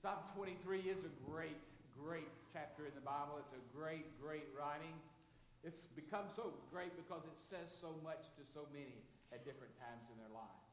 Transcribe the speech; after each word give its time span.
Psalm 0.00 0.24
23 0.32 0.88
is 0.88 1.04
a 1.04 1.12
great, 1.28 1.60
great 1.92 2.32
chapter 2.56 2.88
in 2.88 2.94
the 2.96 3.04
Bible. 3.04 3.36
It's 3.36 3.52
a 3.52 3.60
great, 3.68 4.08
great 4.16 4.48
writing. 4.56 4.96
It's 5.60 5.84
become 5.92 6.24
so 6.32 6.56
great 6.72 6.96
because 6.96 7.20
it 7.28 7.36
says 7.44 7.68
so 7.68 7.92
much 8.00 8.32
to 8.40 8.42
so 8.48 8.64
many 8.72 9.04
at 9.28 9.44
different 9.44 9.76
times 9.76 10.08
in 10.08 10.16
their 10.16 10.32
lives. 10.32 10.72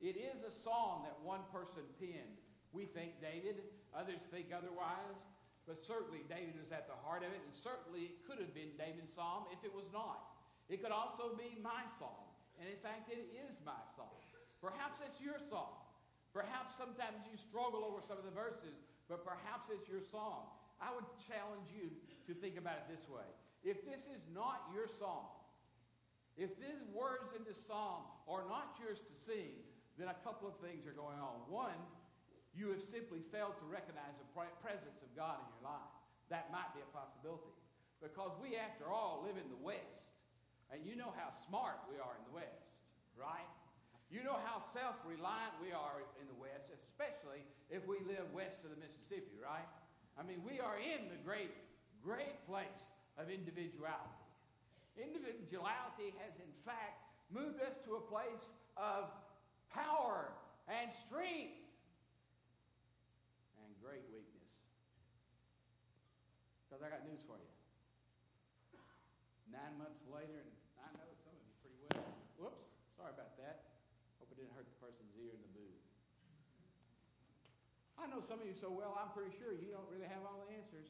It 0.00 0.16
is 0.16 0.40
a 0.48 0.54
song 0.64 1.04
that 1.04 1.12
one 1.20 1.44
person 1.52 1.84
penned. 2.00 2.40
We 2.72 2.88
think 2.88 3.20
David, 3.20 3.68
others 3.92 4.24
think 4.32 4.48
otherwise, 4.48 5.20
but 5.68 5.76
certainly 5.84 6.24
David 6.24 6.56
was 6.56 6.72
at 6.72 6.88
the 6.88 6.96
heart 7.04 7.20
of 7.20 7.36
it, 7.36 7.44
and 7.44 7.52
certainly 7.52 8.16
it 8.16 8.24
could 8.24 8.40
have 8.40 8.56
been 8.56 8.72
David's 8.80 9.12
psalm 9.12 9.44
if 9.52 9.60
it 9.60 9.76
was 9.76 9.92
not. 9.92 10.40
It 10.72 10.80
could 10.80 10.88
also 10.88 11.36
be 11.36 11.60
my 11.60 11.84
song, 12.00 12.32
and 12.56 12.64
in 12.64 12.80
fact, 12.80 13.12
it 13.12 13.28
is 13.28 13.60
my 13.60 13.84
song. 13.92 14.16
Perhaps 14.64 15.04
it's 15.04 15.20
your 15.20 15.36
song. 15.52 15.83
Perhaps 16.34 16.74
sometimes 16.74 17.22
you 17.30 17.38
struggle 17.38 17.86
over 17.86 18.02
some 18.02 18.18
of 18.18 18.26
the 18.26 18.34
verses, 18.34 18.74
but 19.06 19.22
perhaps 19.22 19.70
it's 19.70 19.86
your 19.86 20.02
song. 20.10 20.50
I 20.82 20.90
would 20.90 21.06
challenge 21.30 21.70
you 21.70 21.94
to 22.26 22.34
think 22.34 22.58
about 22.58 22.82
it 22.82 22.86
this 22.90 23.06
way. 23.06 23.24
If 23.62 23.86
this 23.86 24.02
is 24.10 24.20
not 24.34 24.66
your 24.74 24.90
song, 24.98 25.30
if 26.34 26.50
these 26.58 26.82
words 26.90 27.30
in 27.38 27.46
this 27.46 27.56
psalm 27.70 28.02
are 28.26 28.42
not 28.50 28.74
yours 28.82 28.98
to 28.98 29.14
sing, 29.22 29.54
then 29.94 30.10
a 30.10 30.18
couple 30.26 30.50
of 30.50 30.58
things 30.58 30.82
are 30.90 30.96
going 30.98 31.22
on. 31.22 31.46
One, 31.46 31.78
you 32.50 32.74
have 32.74 32.82
simply 32.82 33.22
failed 33.30 33.54
to 33.62 33.66
recognize 33.70 34.18
the 34.18 34.26
presence 34.58 34.98
of 34.98 35.10
God 35.14 35.38
in 35.38 35.46
your 35.54 35.70
life. 35.70 35.94
That 36.34 36.50
might 36.50 36.74
be 36.74 36.82
a 36.82 36.90
possibility. 36.90 37.54
Because 38.02 38.34
we, 38.42 38.58
after 38.58 38.90
all, 38.90 39.22
live 39.22 39.38
in 39.38 39.46
the 39.46 39.62
West. 39.62 40.10
And 40.74 40.82
you 40.82 40.98
know 40.98 41.14
how 41.14 41.30
smart 41.46 41.86
we 41.86 42.02
are 42.02 42.18
in 42.18 42.24
the 42.26 42.34
West, 42.34 42.74
right? 43.14 43.46
You 44.14 44.22
know 44.22 44.38
how 44.46 44.62
self 44.70 44.94
reliant 45.02 45.58
we 45.58 45.74
are 45.74 45.98
in 46.22 46.30
the 46.30 46.38
West, 46.38 46.70
especially 46.70 47.42
if 47.66 47.82
we 47.82 47.98
live 48.06 48.30
west 48.30 48.62
of 48.62 48.70
the 48.70 48.78
Mississippi, 48.78 49.42
right? 49.42 49.66
I 50.14 50.22
mean, 50.22 50.38
we 50.46 50.62
are 50.62 50.78
in 50.78 51.10
the 51.10 51.18
great, 51.26 51.50
great 51.98 52.38
place 52.46 52.86
of 53.18 53.26
individuality. 53.26 54.22
Individuality 54.94 56.14
has, 56.22 56.30
in 56.38 56.54
fact, 56.62 57.02
moved 57.26 57.58
us 57.58 57.74
to 57.90 57.98
a 57.98 58.02
place 58.06 58.46
of 58.78 59.10
power 59.74 60.30
and 60.70 60.94
strength 61.10 61.58
and 63.58 63.70
great 63.82 64.06
weakness. 64.14 64.50
Because 66.70 66.86
I 66.86 66.88
got 66.94 67.02
news 67.02 67.18
for 67.26 67.34
you. 67.34 67.50
Nine 69.50 69.74
months 69.74 70.06
later, 70.06 70.38
and 70.38 70.54
I 70.78 70.86
know 71.02 71.10
some 71.26 71.34
of 71.34 71.42
you 71.42 71.54
pretty 71.66 71.78
well. 71.90 72.06
Whoops, 72.38 72.70
sorry 72.94 73.10
about 73.10 73.34
that. 73.42 73.74
Hope 74.22 74.30
it 74.30 74.38
didn't 74.40 74.54
hurt 74.54 74.64
the 74.64 74.78
person's 74.80 75.12
ear 75.20 75.34
in 75.34 75.42
the 75.42 75.52
booth. 75.52 75.84
I 78.00 78.03
know 78.14 78.22
some 78.30 78.38
of 78.38 78.46
you 78.46 78.54
so 78.54 78.70
well, 78.70 78.94
I'm 78.94 79.10
pretty 79.10 79.34
sure 79.34 79.50
you 79.50 79.74
don't 79.74 79.90
really 79.90 80.06
have 80.06 80.22
all 80.22 80.38
the 80.46 80.54
answers. 80.54 80.86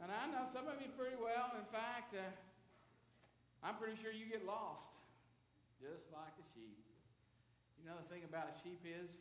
and 0.00 0.08
I 0.08 0.24
know 0.32 0.48
some 0.48 0.64
of 0.64 0.80
you 0.80 0.88
pretty 0.96 1.20
well. 1.20 1.52
In 1.60 1.68
fact, 1.68 2.16
uh, 2.16 2.24
I'm 3.60 3.76
pretty 3.76 4.00
sure 4.00 4.16
you 4.16 4.24
get 4.32 4.48
lost, 4.48 4.88
just 5.76 6.08
like 6.08 6.32
a 6.40 6.46
sheep. 6.56 6.80
You 7.76 7.84
know 7.84 8.00
the 8.00 8.08
thing 8.08 8.24
about 8.24 8.48
a 8.48 8.56
sheep 8.64 8.80
is 8.80 9.12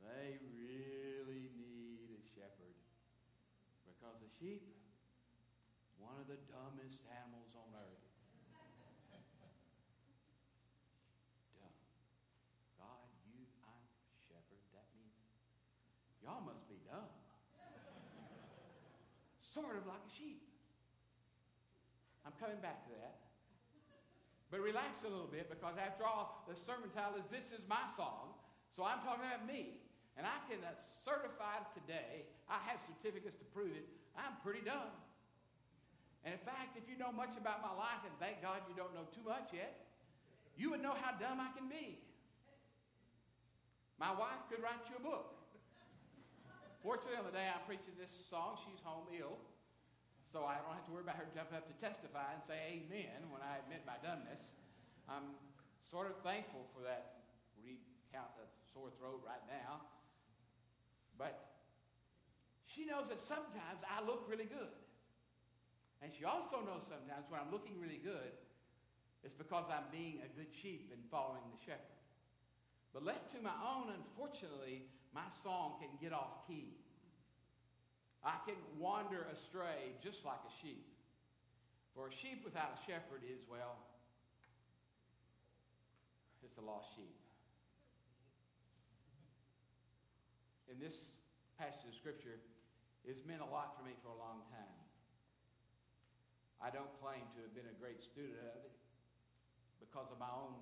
they 0.00 0.40
really 0.56 1.52
need 1.52 2.16
a 2.16 2.20
shepherd. 2.32 2.76
Because 3.84 4.16
a 4.24 4.32
sheep, 4.40 4.72
one 6.00 6.16
of 6.16 6.32
the 6.32 6.40
dumbest 6.48 7.04
animals 7.12 7.52
on 7.52 7.68
earth. 7.76 8.02
God, 12.80 12.98
you, 13.28 13.46
I'm 13.62 13.84
shepherd. 14.26 14.62
That 14.74 14.90
means 14.98 15.14
y'all 16.24 16.42
must 16.42 16.66
be 16.66 16.82
dumb. 16.88 17.06
Sort 19.54 19.76
of 19.76 19.84
like 19.84 20.00
a 20.00 20.12
sheep. 20.16 20.42
I'm 22.24 22.32
coming 22.40 22.60
back 22.64 22.84
to 22.88 22.92
that. 23.00 23.22
But 24.52 24.60
relax 24.60 25.00
a 25.04 25.08
little 25.08 25.32
bit 25.32 25.48
because, 25.48 25.80
after 25.80 26.04
all, 26.04 26.44
the 26.44 26.52
sermon 26.68 26.92
title 26.92 27.16
is 27.16 27.24
This 27.32 27.48
is 27.56 27.64
My 27.68 27.88
Song. 27.96 28.36
So 28.76 28.84
I'm 28.84 29.00
talking 29.00 29.24
about 29.24 29.48
me. 29.48 29.80
And 30.16 30.28
I 30.28 30.44
can 30.44 30.60
uh, 30.60 30.76
certify 31.08 31.64
today, 31.72 32.28
I 32.44 32.60
have 32.68 32.76
certificates 32.84 33.40
to 33.40 33.48
prove 33.56 33.72
it, 33.72 33.88
I'm 34.12 34.36
pretty 34.44 34.60
dumb. 34.60 34.92
And 36.20 36.36
in 36.36 36.42
fact, 36.44 36.76
if 36.76 36.84
you 36.84 37.00
know 37.00 37.08
much 37.08 37.32
about 37.40 37.64
my 37.64 37.72
life, 37.72 38.04
and 38.04 38.12
thank 38.20 38.44
God 38.44 38.60
you 38.68 38.76
don't 38.76 38.92
know 38.92 39.08
too 39.16 39.24
much 39.24 39.56
yet, 39.56 39.88
you 40.60 40.68
would 40.68 40.84
know 40.84 40.92
how 40.92 41.16
dumb 41.16 41.40
I 41.40 41.48
can 41.56 41.64
be. 41.64 41.96
My 43.96 44.12
wife 44.12 44.44
could 44.52 44.60
write 44.60 44.84
you 44.92 45.00
a 45.00 45.04
book. 45.04 45.32
Fortunately, 46.84 47.16
on 47.16 47.24
the 47.24 47.32
day 47.32 47.48
I'm 47.48 47.64
preaching 47.64 47.96
this 47.96 48.12
song, 48.28 48.60
she's 48.68 48.82
home 48.84 49.08
ill. 49.16 49.40
So 50.32 50.48
I 50.48 50.56
don't 50.64 50.72
have 50.72 50.88
to 50.88 50.92
worry 50.96 51.04
about 51.04 51.20
her 51.20 51.28
jumping 51.36 51.60
up 51.60 51.68
to 51.68 51.76
testify 51.76 52.32
and 52.32 52.40
say 52.48 52.56
amen 52.80 53.28
when 53.28 53.44
I 53.44 53.60
admit 53.60 53.84
my 53.84 54.00
dumbness. 54.00 54.40
I'm 55.04 55.36
sort 55.84 56.08
of 56.08 56.16
thankful 56.24 56.64
for 56.72 56.80
that 56.88 57.28
recount 57.60 58.32
of 58.40 58.48
sore 58.72 58.88
throat 58.96 59.20
right 59.28 59.44
now. 59.44 59.84
But 61.20 61.36
she 62.64 62.88
knows 62.88 63.12
that 63.12 63.20
sometimes 63.20 63.84
I 63.84 64.00
look 64.00 64.24
really 64.24 64.48
good. 64.48 64.72
And 66.00 66.08
she 66.16 66.24
also 66.24 66.64
knows 66.64 66.88
sometimes 66.88 67.28
when 67.28 67.36
I'm 67.36 67.52
looking 67.52 67.76
really 67.76 68.00
good, 68.00 68.32
it's 69.20 69.36
because 69.36 69.68
I'm 69.68 69.84
being 69.92 70.24
a 70.24 70.32
good 70.32 70.48
sheep 70.48 70.88
and 70.96 71.04
following 71.12 71.44
the 71.52 71.60
shepherd. 71.60 72.00
But 72.96 73.04
left 73.04 73.36
to 73.36 73.38
my 73.44 73.54
own, 73.60 73.92
unfortunately, 73.92 74.88
my 75.12 75.28
song 75.44 75.76
can 75.76 75.92
get 76.00 76.16
off 76.16 76.48
key. 76.48 76.81
I 78.22 78.38
can 78.46 78.54
wander 78.78 79.26
astray 79.34 79.98
just 79.98 80.22
like 80.22 80.38
a 80.46 80.52
sheep. 80.62 80.86
For 81.94 82.06
a 82.06 82.14
sheep 82.14 82.46
without 82.46 82.78
a 82.78 82.80
shepherd 82.86 83.26
is, 83.26 83.42
well, 83.50 83.82
it's 86.46 86.54
a 86.56 86.64
lost 86.64 86.94
sheep. 86.94 87.18
In 90.70 90.78
this 90.78 90.94
passage 91.58 91.82
of 91.84 91.94
Scripture, 91.98 92.38
it's 93.02 93.26
meant 93.26 93.42
a 93.42 93.50
lot 93.50 93.74
for 93.74 93.82
me 93.82 93.92
for 94.06 94.14
a 94.14 94.18
long 94.18 94.46
time. 94.54 94.78
I 96.62 96.70
don't 96.70 96.94
claim 97.02 97.26
to 97.34 97.42
have 97.42 97.52
been 97.58 97.66
a 97.66 97.76
great 97.82 97.98
student 97.98 98.38
of 98.38 98.62
it 98.62 98.70
because 99.82 100.06
of 100.14 100.22
my 100.22 100.30
own 100.30 100.54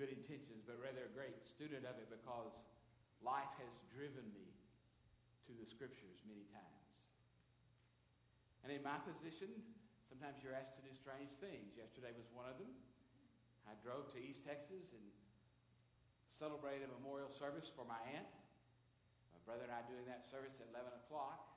good 0.00 0.08
intentions, 0.08 0.64
but 0.64 0.80
rather 0.80 1.04
a 1.04 1.12
great 1.12 1.36
student 1.44 1.84
of 1.84 2.00
it 2.00 2.08
because 2.08 2.56
life 3.20 3.52
has 3.60 3.76
driven 3.92 4.24
me 4.32 4.48
to 5.52 5.60
the 5.60 5.68
scriptures 5.68 6.24
many 6.24 6.48
times. 6.48 7.04
And 8.64 8.72
in 8.72 8.80
my 8.80 8.96
position, 9.04 9.52
sometimes 10.08 10.40
you're 10.40 10.56
asked 10.56 10.80
to 10.80 10.84
do 10.84 10.92
strange 10.96 11.28
things. 11.44 11.76
Yesterday 11.76 12.16
was 12.16 12.24
one 12.32 12.48
of 12.48 12.56
them. 12.56 12.72
I 13.68 13.76
drove 13.84 14.08
to 14.16 14.18
East 14.18 14.48
Texas 14.48 14.96
and 14.96 15.04
celebrated 16.40 16.88
a 16.88 16.90
memorial 16.96 17.28
service 17.28 17.68
for 17.68 17.84
my 17.84 18.00
aunt. 18.16 18.30
My 19.36 19.40
brother 19.44 19.68
and 19.68 19.74
I 19.76 19.84
doing 19.84 20.08
that 20.08 20.24
service 20.24 20.56
at 20.56 20.72
11 20.72 20.88
o'clock. 21.04 21.52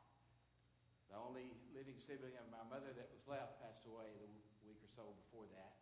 The 1.07 1.15
only 1.15 1.55
living 1.71 1.95
sibling 2.03 2.35
of 2.35 2.49
my 2.51 2.65
mother 2.67 2.91
that 2.99 3.07
was 3.13 3.23
left 3.29 3.63
passed 3.63 3.87
away 3.87 4.11
the 4.19 4.27
week 4.67 4.81
or 4.83 4.91
so 4.91 5.15
before 5.25 5.47
that. 5.55 5.79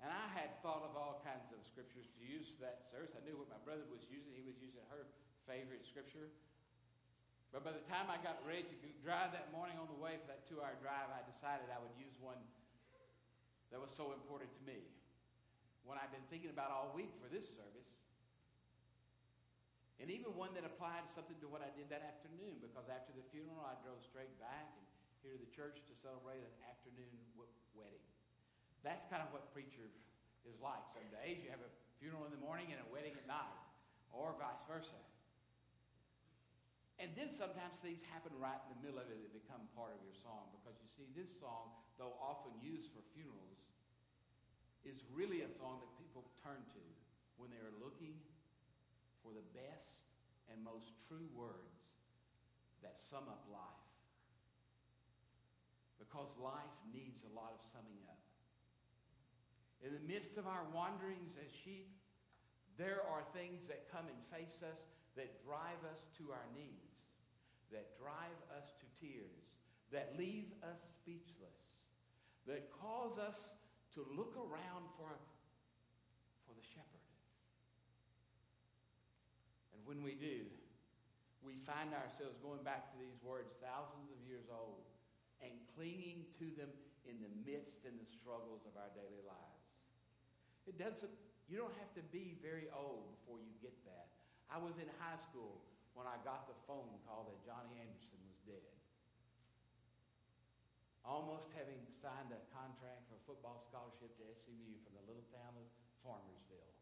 And 0.00 0.08
I 0.08 0.32
had 0.32 0.56
thought 0.64 0.80
of 0.80 0.96
all 0.96 1.20
kinds 1.20 1.52
of 1.52 1.60
scriptures 1.68 2.08
to 2.16 2.22
use 2.24 2.48
for 2.56 2.64
that 2.64 2.88
service. 2.88 3.12
I 3.12 3.20
knew 3.20 3.36
what 3.36 3.52
my 3.52 3.60
brother 3.60 3.84
was 3.92 4.00
using. 4.08 4.32
He 4.32 4.40
was 4.40 4.56
using 4.56 4.80
her 4.88 5.04
favorite 5.50 5.82
scripture. 5.82 6.30
But 7.50 7.66
by 7.66 7.74
the 7.74 7.82
time 7.90 8.06
I 8.06 8.22
got 8.22 8.38
ready 8.46 8.62
to 8.62 8.88
drive 9.02 9.34
that 9.34 9.50
morning 9.50 9.74
on 9.82 9.90
the 9.90 9.98
way 9.98 10.14
for 10.22 10.30
that 10.30 10.46
two 10.46 10.62
hour 10.62 10.78
drive, 10.78 11.10
I 11.10 11.26
decided 11.26 11.66
I 11.66 11.82
would 11.82 11.90
use 11.98 12.14
one 12.22 12.38
that 13.74 13.82
was 13.82 13.90
so 13.90 14.14
important 14.14 14.54
to 14.54 14.62
me. 14.62 14.86
One 15.82 15.98
I've 15.98 16.14
been 16.14 16.22
thinking 16.30 16.54
about 16.54 16.70
all 16.70 16.94
week 16.94 17.10
for 17.18 17.26
this 17.26 17.50
service. 17.50 17.90
And 19.98 20.06
even 20.14 20.30
one 20.38 20.54
that 20.54 20.62
applied 20.62 21.10
something 21.10 21.36
to 21.42 21.50
what 21.50 21.66
I 21.66 21.74
did 21.74 21.90
that 21.90 22.06
afternoon, 22.06 22.62
because 22.62 22.86
after 22.86 23.10
the 23.10 23.26
funeral, 23.34 23.66
I 23.66 23.74
drove 23.82 23.98
straight 24.06 24.32
back 24.38 24.70
and 24.78 24.86
here 25.20 25.34
to 25.34 25.40
the 25.42 25.50
church 25.50 25.82
to 25.82 25.94
celebrate 25.98 26.40
an 26.40 26.54
afternoon 26.70 27.10
wedding. 27.74 28.00
That's 28.86 29.04
kind 29.10 29.20
of 29.20 29.28
what 29.34 29.50
preacher 29.50 29.90
is 30.46 30.56
like. 30.62 30.86
Some 30.94 31.04
days 31.10 31.42
you 31.42 31.50
have 31.50 31.60
a 31.60 31.72
funeral 31.98 32.24
in 32.24 32.32
the 32.32 32.40
morning 32.40 32.70
and 32.72 32.80
a 32.80 32.88
wedding 32.88 33.12
at 33.18 33.26
night, 33.28 33.60
or 34.14 34.32
vice 34.40 34.62
versa. 34.64 34.96
And 37.00 37.16
then 37.16 37.32
sometimes 37.32 37.80
things 37.80 38.04
happen 38.12 38.28
right 38.36 38.60
in 38.68 38.76
the 38.76 38.80
middle 38.84 39.00
of 39.00 39.08
it 39.08 39.16
that 39.24 39.32
become 39.32 39.64
part 39.72 39.96
of 39.96 40.04
your 40.04 40.12
song. 40.20 40.52
Because 40.52 40.76
you 40.84 40.88
see, 40.92 41.08
this 41.16 41.32
song, 41.40 41.72
though 41.96 42.12
often 42.20 42.52
used 42.60 42.92
for 42.92 43.00
funerals, 43.16 43.64
is 44.84 45.00
really 45.08 45.40
a 45.40 45.50
song 45.56 45.80
that 45.80 45.88
people 45.96 46.28
turn 46.44 46.60
to 46.76 46.84
when 47.40 47.48
they 47.48 47.60
are 47.64 47.72
looking 47.80 48.20
for 49.24 49.32
the 49.32 49.44
best 49.56 50.04
and 50.52 50.60
most 50.60 50.92
true 51.08 51.24
words 51.32 51.80
that 52.84 53.00
sum 53.08 53.24
up 53.32 53.48
life. 53.48 53.88
Because 55.96 56.28
life 56.36 56.76
needs 56.92 57.24
a 57.24 57.32
lot 57.32 57.56
of 57.56 57.60
summing 57.72 58.00
up. 58.12 58.20
In 59.80 59.96
the 59.96 60.04
midst 60.04 60.36
of 60.36 60.44
our 60.44 60.68
wanderings 60.76 61.32
as 61.40 61.48
sheep, 61.64 61.88
There 62.80 63.04
are 63.12 63.20
things 63.36 63.60
that 63.68 63.92
come 63.92 64.08
and 64.08 64.16
face 64.32 64.56
us 64.64 64.80
that 65.12 65.44
drive 65.44 65.84
us 65.84 66.00
to 66.16 66.32
our 66.32 66.48
knees, 66.56 66.89
that 67.72 67.96
drive 67.98 68.38
us 68.58 68.74
to 68.78 68.86
tears, 68.98 69.46
that 69.90 70.14
leave 70.18 70.50
us 70.62 70.78
speechless, 70.98 71.70
that 72.46 72.70
cause 72.70 73.18
us 73.18 73.54
to 73.94 74.06
look 74.14 74.34
around 74.38 74.86
for, 74.98 75.10
for 76.46 76.54
the 76.54 76.66
shepherd. 76.66 77.06
And 79.74 79.82
when 79.86 80.02
we 80.02 80.14
do, 80.14 80.46
we 81.42 81.56
find 81.64 81.94
ourselves 81.96 82.36
going 82.44 82.62
back 82.62 82.92
to 82.92 82.96
these 83.00 83.16
words 83.24 83.56
thousands 83.64 84.12
of 84.12 84.20
years 84.28 84.46
old 84.52 84.84
and 85.40 85.50
clinging 85.74 86.28
to 86.36 86.52
them 86.54 86.68
in 87.08 87.16
the 87.24 87.32
midst 87.48 87.88
and 87.88 87.96
the 87.96 88.04
struggles 88.04 88.68
of 88.68 88.76
our 88.76 88.92
daily 88.92 89.24
lives. 89.24 89.66
It 90.68 90.76
doesn't, 90.76 91.10
you 91.48 91.56
don't 91.56 91.74
have 91.80 91.90
to 91.96 92.04
be 92.12 92.36
very 92.44 92.68
old 92.70 93.08
before 93.18 93.40
you 93.40 93.50
get 93.64 93.74
that. 93.88 94.12
I 94.52 94.60
was 94.60 94.76
in 94.76 94.86
high 95.00 95.18
school 95.18 95.64
when 95.94 96.06
I 96.06 96.16
got 96.22 96.46
the 96.46 96.56
phone 96.64 97.00
call 97.04 97.26
that 97.28 97.38
Johnny 97.42 97.76
Anderson 97.82 98.20
was 98.24 98.38
dead. 98.46 98.74
Almost 101.02 101.50
having 101.56 101.80
signed 101.98 102.30
a 102.30 102.40
contract 102.54 103.08
for 103.10 103.18
a 103.18 103.22
football 103.26 103.58
scholarship 103.66 104.14
to 104.20 104.24
SMU 104.36 104.78
from 104.86 104.94
the 105.00 105.04
little 105.08 105.26
town 105.34 105.56
of 105.58 105.66
Farmersville. 106.04 106.74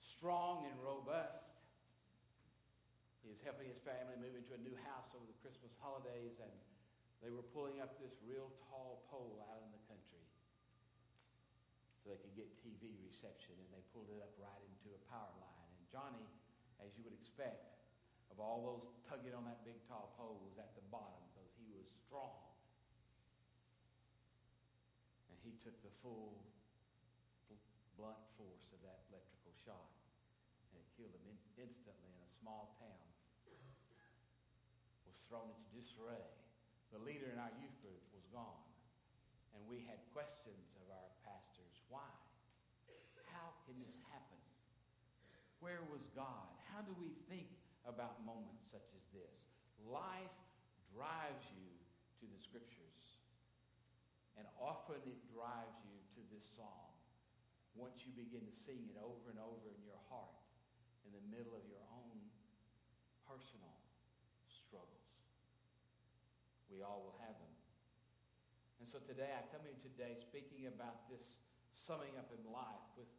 Strong 0.00 0.66
and 0.66 0.74
robust. 0.82 1.46
He 3.22 3.30
was 3.30 3.38
helping 3.44 3.68
his 3.68 3.78
family 3.84 4.16
move 4.18 4.34
into 4.34 4.56
a 4.56 4.62
new 4.64 4.74
house 4.88 5.12
over 5.14 5.28
the 5.28 5.36
Christmas 5.44 5.70
holidays, 5.78 6.40
and 6.40 6.50
they 7.22 7.30
were 7.30 7.44
pulling 7.54 7.78
up 7.78 8.00
this 8.00 8.16
real 8.24 8.50
tall 8.66 9.04
pole 9.12 9.44
out 9.52 9.60
in 9.62 9.70
the 9.70 9.82
country 9.86 10.24
so 12.00 12.10
they 12.10 12.18
could 12.18 12.32
get 12.32 12.48
TV 12.64 12.96
reception, 13.04 13.52
and 13.60 13.68
they 13.70 13.84
pulled 13.92 14.08
it 14.08 14.18
up 14.24 14.32
right 14.40 14.62
into 14.64 14.96
a 14.96 15.00
power 15.12 15.30
line. 15.38 15.70
And 15.76 15.84
Johnny, 15.92 16.24
as 16.84 16.94
you 16.94 17.02
would 17.06 17.16
expect, 17.16 17.78
of 18.30 18.38
all 18.38 18.62
those 18.62 18.86
tugging 19.08 19.34
on 19.34 19.44
that 19.48 19.64
big 19.66 19.80
tall 19.88 20.14
pole, 20.14 20.38
was 20.46 20.58
at 20.60 20.74
the 20.78 20.84
bottom 20.92 21.18
because 21.32 21.50
he 21.58 21.66
was 21.74 21.88
strong. 22.06 22.38
And 25.32 25.36
he 25.42 25.58
took 25.58 25.74
the 25.82 25.92
full 26.04 26.38
blunt 27.98 28.22
force 28.38 28.70
of 28.70 28.78
that 28.86 29.02
electrical 29.10 29.50
shock, 29.66 29.90
and 30.70 30.78
it 30.78 30.86
killed 30.94 31.10
him 31.10 31.34
in, 31.34 31.38
instantly 31.58 32.14
in 32.14 32.20
a 32.22 32.30
small 32.30 32.78
town. 32.78 33.06
Was 35.02 35.18
thrown 35.26 35.50
into 35.50 35.66
disarray. 35.74 36.30
The 36.94 37.02
leader 37.02 37.32
in 37.32 37.42
our 37.42 37.50
youth 37.58 37.74
group 37.82 38.00
was 38.14 38.22
gone. 38.30 38.64
And 39.56 39.64
we 39.66 39.82
had 39.82 39.98
questions 40.14 40.76
of 40.78 40.86
our 40.92 41.10
pastors. 41.26 41.74
Why? 41.90 42.06
How 43.34 43.50
can 43.66 43.80
this 43.82 43.98
happen? 44.12 44.38
Where 45.58 45.82
was 45.90 46.06
God? 46.14 46.57
How 46.78 46.86
do 46.86 46.94
we 46.94 47.10
think 47.26 47.50
about 47.82 48.22
moments 48.22 48.70
such 48.70 48.86
as 48.94 49.02
this? 49.10 49.34
Life 49.82 50.38
drives 50.94 51.42
you 51.50 51.74
to 52.22 52.24
the 52.30 52.38
scriptures. 52.38 53.18
And 54.38 54.46
often 54.62 55.02
it 55.02 55.18
drives 55.26 55.74
you 55.82 55.98
to 56.14 56.22
this 56.30 56.46
psalm. 56.54 56.94
Once 57.74 58.06
you 58.06 58.14
begin 58.14 58.46
to 58.46 58.54
sing 58.54 58.78
it 58.86 58.94
over 58.94 59.26
and 59.26 59.42
over 59.42 59.74
in 59.74 59.82
your 59.82 59.98
heart, 60.06 60.38
in 61.02 61.10
the 61.10 61.24
middle 61.34 61.58
of 61.58 61.66
your 61.66 61.82
own 61.90 62.14
personal 63.26 63.74
struggles. 64.46 65.10
We 66.70 66.86
all 66.86 67.02
will 67.10 67.18
have 67.26 67.34
them. 67.42 67.54
And 68.78 68.86
so 68.86 69.02
today, 69.02 69.34
I 69.34 69.42
come 69.50 69.66
in 69.66 69.74
today 69.82 70.14
speaking 70.14 70.70
about 70.70 71.10
this 71.10 71.26
summing 71.74 72.14
up 72.14 72.30
in 72.30 72.38
life 72.46 72.86
with 72.94 73.10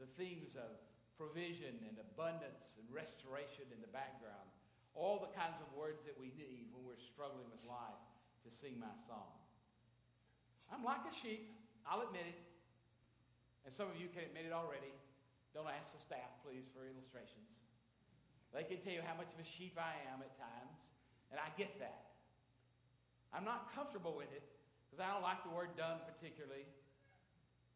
the 0.00 0.08
themes 0.16 0.56
of 0.56 0.80
provision 1.16 1.76
and 1.88 1.96
abundance 1.98 2.76
and 2.76 2.86
restoration 2.92 3.64
in 3.72 3.80
the 3.80 3.90
background. 3.90 4.48
All 4.96 5.20
the 5.20 5.32
kinds 5.36 5.60
of 5.60 5.68
words 5.76 6.04
that 6.08 6.16
we 6.16 6.32
need 6.36 6.72
when 6.72 6.84
we're 6.84 7.00
struggling 7.00 7.48
with 7.52 7.60
life 7.68 8.00
to 8.44 8.48
sing 8.48 8.76
my 8.80 8.92
song. 9.04 9.32
I'm 10.72 10.84
like 10.84 11.04
a 11.04 11.12
sheep. 11.12 11.52
I'll 11.84 12.04
admit 12.04 12.28
it. 12.28 12.40
And 13.64 13.74
some 13.74 13.90
of 13.90 13.98
you 13.98 14.08
can 14.12 14.24
admit 14.28 14.46
it 14.46 14.54
already. 14.54 14.94
Don't 15.56 15.68
ask 15.72 15.90
the 15.90 16.00
staff, 16.00 16.36
please, 16.44 16.68
for 16.70 16.84
illustrations. 16.84 17.48
They 18.52 18.62
can 18.62 18.78
tell 18.84 18.92
you 18.92 19.02
how 19.02 19.16
much 19.16 19.32
of 19.32 19.40
a 19.40 19.48
sheep 19.48 19.74
I 19.80 19.96
am 20.12 20.20
at 20.20 20.32
times, 20.36 20.80
and 21.32 21.40
I 21.40 21.48
get 21.56 21.76
that. 21.80 22.14
I'm 23.32 23.44
not 23.44 23.72
comfortable 23.74 24.14
with 24.14 24.30
it 24.32 24.44
because 24.86 25.02
I 25.02 25.10
don't 25.12 25.24
like 25.24 25.42
the 25.42 25.52
word 25.52 25.74
dumb 25.76 26.04
particularly. 26.06 26.68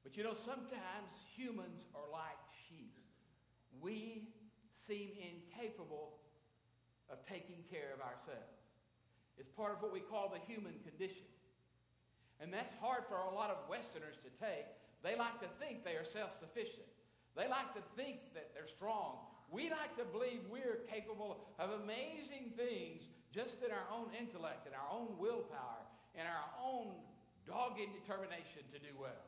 But 0.05 0.17
you 0.17 0.25
know, 0.25 0.33
sometimes 0.33 1.11
humans 1.37 1.89
are 1.93 2.09
like 2.09 2.39
sheep. 2.69 3.00
We 3.79 4.29
seem 4.75 5.11
incapable 5.15 6.19
of 7.11 7.23
taking 7.27 7.63
care 7.71 7.95
of 7.95 8.01
ourselves. 8.01 8.59
It's 9.39 9.51
part 9.51 9.73
of 9.73 9.83
what 9.83 9.93
we 9.93 10.01
call 10.01 10.29
the 10.29 10.43
human 10.51 10.75
condition. 10.83 11.31
And 12.41 12.53
that's 12.53 12.73
hard 12.81 13.05
for 13.09 13.17
a 13.17 13.35
lot 13.35 13.51
of 13.51 13.69
Westerners 13.69 14.17
to 14.25 14.31
take. 14.41 14.67
They 15.03 15.17
like 15.17 15.41
to 15.41 15.49
think 15.61 15.85
they 15.85 15.97
are 15.97 16.05
self 16.05 16.37
sufficient, 16.39 16.89
they 17.37 17.49
like 17.49 17.73
to 17.75 17.83
think 17.97 18.35
that 18.35 18.53
they're 18.55 18.69
strong. 18.69 19.27
We 19.51 19.67
like 19.67 19.99
to 19.99 20.07
believe 20.07 20.47
we're 20.47 20.87
capable 20.87 21.43
of 21.59 21.71
amazing 21.83 22.55
things 22.55 23.03
just 23.35 23.59
in 23.67 23.75
our 23.75 23.87
own 23.91 24.15
intellect 24.15 24.67
and 24.67 24.75
our 24.79 24.87
own 24.87 25.19
willpower 25.19 25.83
and 26.15 26.29
our 26.29 26.47
own 26.63 26.95
dogged 27.47 27.91
determination 27.99 28.63
to 28.71 28.79
do 28.79 28.95
well. 28.95 29.27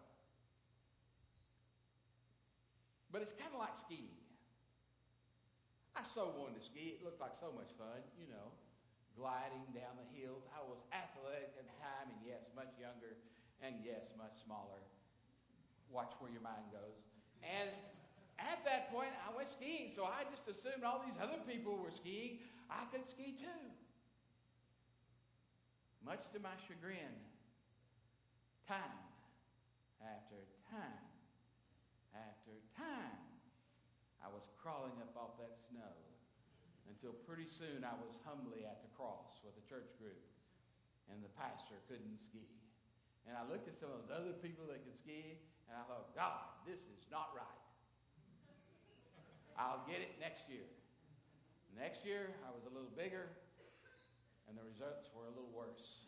But 3.11 3.23
it's 3.23 3.33
kind 3.33 3.51
of 3.53 3.59
like 3.59 3.77
skiing. 3.77 4.22
I 5.95 6.03
so 6.03 6.33
wanted 6.37 6.61
to 6.61 6.65
ski. 6.65 6.97
It 6.97 7.05
looked 7.05 7.21
like 7.21 7.37
so 7.37 7.53
much 7.53 7.71
fun, 7.77 8.01
you 8.17 8.27
know 8.33 8.53
gliding 9.17 9.65
down 9.77 9.97
the 10.01 10.09
hills. 10.17 10.45
I 10.53 10.65
was 10.65 10.81
athletic 10.93 11.53
at 11.57 11.67
the 11.69 11.77
time, 11.81 12.09
and 12.09 12.21
yes, 12.25 12.49
much 12.57 12.73
younger, 12.81 13.21
and 13.61 13.77
yes, 13.85 14.09
much 14.17 14.33
smaller. 14.45 14.81
Watch 15.93 16.17
where 16.21 16.33
your 16.33 16.45
mind 16.45 16.73
goes. 16.73 17.05
And 17.45 17.69
at 18.41 18.65
that 18.65 18.89
point, 18.89 19.13
I 19.21 19.29
went 19.37 19.53
skiing, 19.53 19.93
so 19.93 20.09
I 20.09 20.25
just 20.33 20.49
assumed 20.49 20.85
all 20.85 21.05
these 21.05 21.19
other 21.21 21.41
people 21.45 21.77
were 21.77 21.93
skiing. 21.93 22.41
I 22.73 22.89
could 22.89 23.05
ski 23.05 23.37
too. 23.37 23.63
Much 26.03 26.25
to 26.35 26.41
my 26.41 26.57
chagrin, 26.67 27.15
time 28.67 28.97
after 30.03 30.41
time 30.67 31.05
after 32.11 32.59
time, 32.75 33.23
I 34.19 34.32
was 34.43 34.51
crawling 34.59 34.99
up 34.99 35.15
off 35.15 35.39
that 35.39 35.55
snow 35.71 35.95
until 36.91 37.15
pretty 37.23 37.47
soon 37.47 37.87
I 37.87 37.95
was 37.95 38.19
humbly 38.27 38.67
at 38.67 38.83
the 38.83 38.91
cross 38.99 39.39
with 39.47 39.55
a 39.55 39.65
church 39.71 39.95
group, 40.03 40.19
and 41.07 41.23
the 41.23 41.31
pastor 41.39 41.79
couldn't 41.87 42.19
ski. 42.19 42.51
And 43.23 43.39
I 43.39 43.47
looked 43.47 43.71
at 43.71 43.79
some 43.79 43.95
of 43.95 44.03
those 44.03 44.11
other 44.11 44.35
people 44.43 44.67
that 44.67 44.83
could 44.83 44.99
ski, 44.99 45.39
and 45.71 45.79
I 45.79 45.87
thought, 45.87 46.11
God, 46.19 46.43
this 46.67 46.83
is 46.91 47.07
not 47.07 47.31
right. 47.39 47.63
I'll 49.55 49.87
get 49.87 50.03
it 50.03 50.19
next 50.19 50.51
year. 50.51 50.67
Next 51.79 52.03
year, 52.03 52.35
I 52.43 52.51
was 52.51 52.67
a 52.67 52.73
little 52.75 52.91
bigger, 52.99 53.31
and 54.51 54.59
the 54.59 54.67
results 54.67 55.07
were 55.15 55.31
a 55.31 55.35
little 55.39 55.55
worse. 55.55 56.03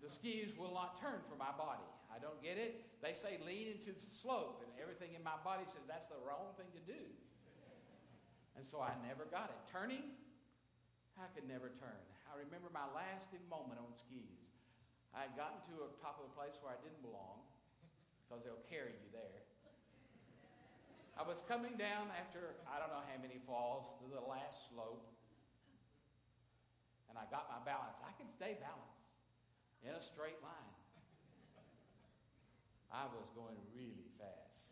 the 0.00 0.08
skis 0.08 0.56
will 0.56 0.72
not 0.72 0.96
turn 0.96 1.20
for 1.28 1.36
my 1.36 1.52
body. 1.52 1.84
I 2.14 2.22
don't 2.22 2.38
get 2.38 2.54
it. 2.54 2.86
They 3.02 3.18
say 3.18 3.42
lean 3.42 3.74
into 3.74 3.90
the 3.90 4.06
slope, 4.22 4.62
and 4.62 4.70
everything 4.78 5.18
in 5.18 5.22
my 5.26 5.34
body 5.42 5.66
says 5.74 5.82
that's 5.90 6.06
the 6.06 6.22
wrong 6.22 6.54
thing 6.54 6.70
to 6.78 6.82
do. 6.86 7.02
And 8.54 8.62
so 8.62 8.78
I 8.78 8.94
never 9.02 9.26
got 9.26 9.50
it. 9.50 9.58
Turning, 9.66 10.14
I 11.18 11.26
could 11.34 11.50
never 11.50 11.74
turn. 11.82 11.98
I 12.30 12.38
remember 12.38 12.70
my 12.70 12.86
last 12.94 13.34
moment 13.50 13.82
on 13.82 13.90
skis. 13.98 14.46
I 15.10 15.26
had 15.26 15.34
gotten 15.34 15.58
to 15.74 15.86
a 15.86 15.90
top 15.98 16.22
of 16.22 16.30
a 16.30 16.32
place 16.38 16.54
where 16.62 16.70
I 16.70 16.78
didn't 16.82 17.02
belong 17.02 17.42
because 18.22 18.46
they'll 18.46 18.66
carry 18.70 18.94
you 18.94 19.10
there. 19.10 19.42
I 21.14 21.22
was 21.22 21.38
coming 21.46 21.78
down 21.78 22.10
after 22.14 22.58
I 22.66 22.82
don't 22.82 22.90
know 22.90 23.06
how 23.06 23.18
many 23.22 23.38
falls 23.46 23.86
to 24.02 24.10
the 24.10 24.22
last 24.26 24.70
slope, 24.70 25.06
and 27.06 27.14
I 27.14 27.26
got 27.30 27.46
my 27.46 27.62
balance. 27.62 27.94
I 28.02 28.10
can 28.18 28.26
stay 28.26 28.58
balanced 28.58 29.06
in 29.86 29.94
a 29.94 30.02
straight 30.02 30.42
line. 30.42 30.73
I 32.94 33.10
was 33.10 33.26
going 33.34 33.58
really 33.74 34.06
fast. 34.22 34.70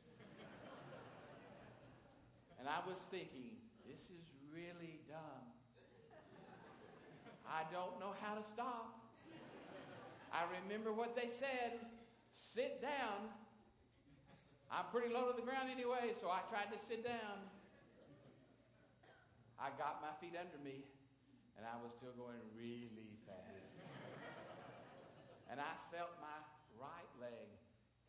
and 2.62 2.70
I 2.70 2.78
was 2.86 3.02
thinking, 3.10 3.58
this 3.82 3.98
is 4.14 4.30
really 4.54 5.02
dumb. 5.10 5.42
I 7.42 7.66
don't 7.74 7.98
know 7.98 8.14
how 8.22 8.38
to 8.38 8.44
stop. 8.46 8.94
I 10.30 10.46
remember 10.62 10.94
what 10.94 11.18
they 11.18 11.26
said 11.26 11.82
sit 12.30 12.80
down. 12.80 13.26
I'm 14.70 14.86
pretty 14.94 15.12
low 15.12 15.26
to 15.28 15.34
the 15.34 15.44
ground 15.44 15.68
anyway, 15.68 16.14
so 16.14 16.30
I 16.30 16.46
tried 16.46 16.70
to 16.70 16.78
sit 16.78 17.02
down. 17.02 17.42
I 19.58 19.74
got 19.74 19.98
my 19.98 20.14
feet 20.22 20.38
under 20.38 20.62
me, 20.62 20.86
and 21.58 21.66
I 21.66 21.74
was 21.82 21.90
still 21.90 22.14
going 22.14 22.40
really 22.54 23.18
fast. 23.26 23.66
and 25.50 25.58
I 25.58 25.74
felt 25.90 26.14
my 26.22 26.38
right 26.78 27.10
leg 27.20 27.50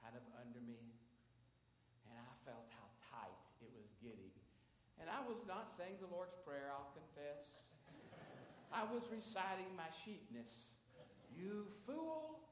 Kind 0.03 0.19
of 0.19 0.25
under 0.35 0.59
me. 0.59 0.83
And 2.11 2.19
I 2.19 2.35
felt 2.43 2.67
how 2.75 2.91
tight 3.07 3.39
it 3.63 3.71
was 3.71 3.87
getting. 4.03 4.35
And 4.99 5.07
I 5.07 5.23
was 5.23 5.39
not 5.47 5.71
saying 5.71 6.03
the 6.03 6.11
Lord's 6.11 6.35
Prayer, 6.43 6.67
I'll 6.67 6.91
confess. 6.91 7.63
I 8.69 8.83
was 8.83 9.07
reciting 9.07 9.71
my 9.79 9.87
sheepness. 10.03 10.75
You 11.31 11.71
fool! 11.87 12.43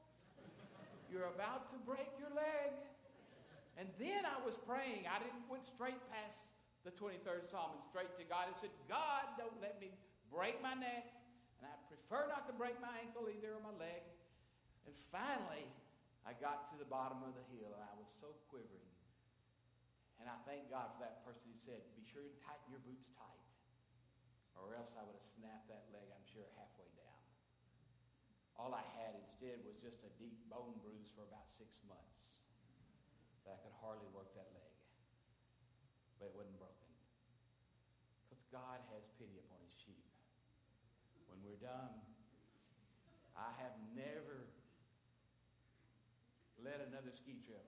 You're 1.12 1.28
about 1.28 1.68
to 1.76 1.78
break 1.84 2.08
your 2.16 2.32
leg. 2.32 2.72
And 3.76 3.84
then 4.00 4.24
I 4.24 4.40
was 4.40 4.56
praying. 4.64 5.04
I 5.04 5.20
didn't 5.20 5.44
went 5.44 5.68
straight 5.68 6.00
past 6.08 6.40
the 6.88 6.92
23rd 6.96 7.46
Psalm 7.52 7.76
and 7.76 7.84
straight 7.84 8.10
to 8.16 8.24
God 8.26 8.48
and 8.48 8.56
said, 8.58 8.72
God, 8.88 9.28
don't 9.38 9.54
let 9.60 9.76
me 9.78 9.92
break 10.32 10.58
my 10.64 10.74
neck. 10.74 11.04
And 11.60 11.68
I 11.70 11.74
prefer 11.86 12.26
not 12.26 12.48
to 12.50 12.54
break 12.56 12.74
my 12.82 12.90
ankle 13.04 13.30
either 13.30 13.54
or 13.54 13.62
my 13.62 13.76
leg. 13.78 14.02
And 14.88 14.94
finally, 15.14 15.68
I 16.22 16.38
got 16.38 16.70
to 16.70 16.78
the 16.78 16.86
bottom 16.86 17.22
of 17.26 17.34
the 17.34 17.46
hill 17.50 17.74
and 17.74 17.82
I 17.82 17.94
was 17.98 18.06
so 18.22 18.30
quivering. 18.46 18.92
And 20.22 20.30
I 20.30 20.38
thank 20.46 20.70
God 20.70 20.94
for 20.94 21.02
that 21.02 21.26
person 21.26 21.50
who 21.50 21.58
said, 21.58 21.82
Be 21.98 22.06
sure 22.06 22.22
to 22.22 22.34
tighten 22.46 22.70
your 22.70 22.78
boots 22.86 23.10
tight, 23.18 23.42
or 24.54 24.78
else 24.78 24.94
I 24.94 25.02
would 25.02 25.18
have 25.18 25.30
snapped 25.34 25.66
that 25.66 25.90
leg, 25.90 26.06
I'm 26.14 26.22
sure, 26.30 26.46
halfway 26.54 26.86
down. 26.94 27.22
All 28.54 28.70
I 28.70 28.86
had 29.02 29.18
instead 29.18 29.58
was 29.66 29.74
just 29.82 30.06
a 30.06 30.12
deep 30.22 30.38
bone 30.46 30.78
bruise 30.78 31.10
for 31.10 31.26
about 31.26 31.50
six 31.50 31.82
months. 31.90 32.38
That 33.42 33.58
I 33.58 33.66
could 33.66 33.74
hardly 33.82 34.06
work 34.14 34.30
that 34.38 34.46
leg. 34.54 34.70
But 36.22 36.30
it 36.30 36.34
wasn't 36.38 36.54
broken. 36.62 36.86
Because 38.22 38.46
God 38.54 38.78
has 38.94 39.10
pity 39.18 39.42
upon 39.42 39.58
his 39.66 39.74
sheep. 39.74 40.06
When 41.26 41.42
we're 41.42 41.58
done, 41.58 41.98
I 43.34 43.50
have 43.58 43.74
never 43.98 44.46
led 46.62 46.80
another 46.82 47.10
ski 47.14 47.42
trip. 47.44 47.66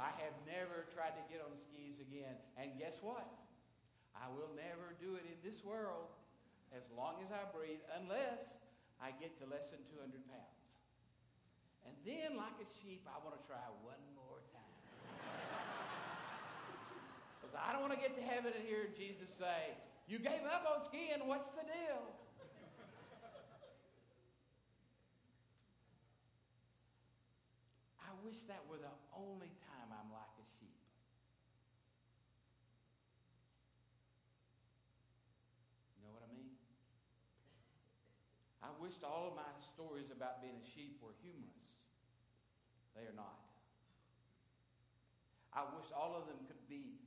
I 0.00 0.10
have 0.18 0.34
never 0.48 0.88
tried 0.90 1.14
to 1.14 1.24
get 1.30 1.38
on 1.44 1.54
skis 1.54 2.02
again. 2.02 2.34
And 2.58 2.74
guess 2.74 2.98
what? 3.02 3.28
I 4.18 4.26
will 4.30 4.50
never 4.54 4.94
do 4.98 5.14
it 5.14 5.22
in 5.26 5.38
this 5.46 5.62
world 5.62 6.10
as 6.74 6.82
long 6.96 7.20
as 7.22 7.30
I 7.30 7.46
breathe 7.54 7.82
unless 8.00 8.58
I 8.98 9.14
get 9.18 9.38
to 9.42 9.44
less 9.46 9.70
than 9.70 9.82
200 9.92 10.14
pounds. 10.26 10.62
And 11.82 11.94
then, 12.06 12.38
like 12.38 12.54
a 12.62 12.68
sheep, 12.78 13.02
I 13.10 13.18
want 13.26 13.34
to 13.34 13.42
try 13.42 13.62
one 13.82 14.02
more 14.14 14.38
time. 14.54 14.62
Because 17.42 17.58
I 17.58 17.74
don't 17.74 17.82
want 17.82 17.90
to 17.92 17.98
get 17.98 18.14
to 18.14 18.22
heaven 18.22 18.54
and 18.54 18.62
hear 18.62 18.86
Jesus 18.94 19.26
say, 19.34 19.74
You 20.06 20.22
gave 20.22 20.46
up 20.46 20.62
on 20.62 20.78
skiing, 20.86 21.26
what's 21.26 21.50
the 21.50 21.66
deal? 21.66 22.06
I 27.98 28.10
wish 28.32 28.48
that 28.48 28.64
were 28.64 28.80
the 28.80 28.96
only 29.12 29.52
time 29.68 29.92
I'm 29.92 30.08
like 30.08 30.32
a 30.40 30.46
sheep. 30.56 30.80
You 36.00 36.08
know 36.08 36.16
what 36.16 36.24
I 36.24 36.32
mean? 36.32 36.56
I 38.64 38.72
wished 38.80 39.04
all 39.04 39.28
of 39.28 39.36
my 39.36 39.52
stories 39.76 40.08
about 40.08 40.40
being 40.40 40.56
a 40.56 40.64
sheep 40.64 40.96
were 41.04 41.12
humorous. 41.20 41.76
They 42.96 43.04
are 43.04 43.12
not. 43.12 43.36
I 45.52 45.68
wish 45.76 45.92
all 45.92 46.16
of 46.16 46.24
them 46.24 46.40
could 46.48 46.64
be 46.72 47.04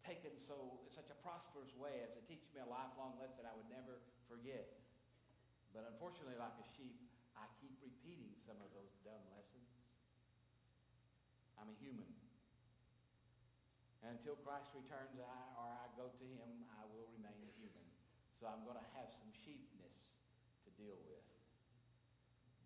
taken 0.00 0.32
so 0.40 0.80
in 0.80 0.90
such 0.96 1.12
a 1.12 1.20
prosperous 1.20 1.76
way 1.76 2.00
as 2.00 2.16
to 2.16 2.24
teach 2.24 2.48
me 2.56 2.64
a 2.64 2.68
lifelong 2.72 3.20
lesson 3.20 3.44
I 3.44 3.52
would 3.52 3.68
never 3.68 4.00
forget. 4.24 4.80
But 5.76 5.84
unfortunately, 5.92 6.40
like 6.40 6.56
a 6.56 6.64
sheep, 6.80 6.96
I 7.36 7.44
keep 7.60 7.76
repeating 7.84 8.32
some 8.40 8.56
of 8.64 8.72
those 8.72 8.96
dumb 9.04 9.20
lessons. 9.36 9.69
A 11.70 11.72
human. 11.78 12.10
And 14.02 14.18
until 14.18 14.34
Christ 14.42 14.74
returns 14.74 15.14
I, 15.22 15.42
or 15.54 15.70
I 15.70 15.86
go 15.94 16.10
to 16.10 16.26
him, 16.34 16.66
I 16.74 16.82
will 16.90 17.06
remain 17.14 17.46
human. 17.54 17.86
So 18.42 18.50
I'm 18.50 18.66
going 18.66 18.80
to 18.80 18.88
have 18.98 19.06
some 19.14 19.30
sheepness 19.30 19.94
to 20.66 20.68
deal 20.74 20.98
with. 21.06 21.22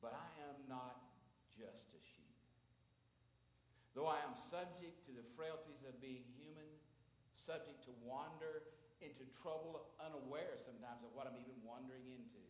But 0.00 0.16
I 0.16 0.28
am 0.48 0.56
not 0.72 1.04
just 1.52 1.92
a 1.92 2.00
sheep. 2.00 2.38
Though 3.92 4.08
I 4.08 4.24
am 4.24 4.32
subject 4.48 5.04
to 5.04 5.12
the 5.12 5.26
frailties 5.36 5.84
of 5.84 6.00
being 6.00 6.24
human, 6.40 6.70
subject 7.36 7.84
to 7.84 7.92
wander 8.00 8.64
into 9.04 9.28
trouble, 9.44 9.92
unaware 10.00 10.56
sometimes 10.64 11.04
of 11.04 11.12
what 11.12 11.28
I'm 11.28 11.36
even 11.36 11.60
wandering 11.60 12.08
into. 12.08 12.40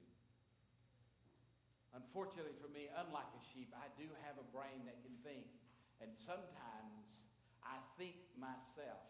Unfortunately 1.99 2.55
for 2.63 2.71
me, 2.71 2.87
unlike 2.95 3.27
a 3.35 3.43
sheep, 3.51 3.75
I 3.75 3.91
do 3.99 4.07
have 4.23 4.39
a 4.39 4.47
brain 4.55 4.87
that 4.87 5.03
can 5.03 5.19
think. 5.27 5.51
And 6.05 6.13
sometimes 6.21 7.25
I 7.65 7.81
think 7.97 8.21
myself 8.37 9.09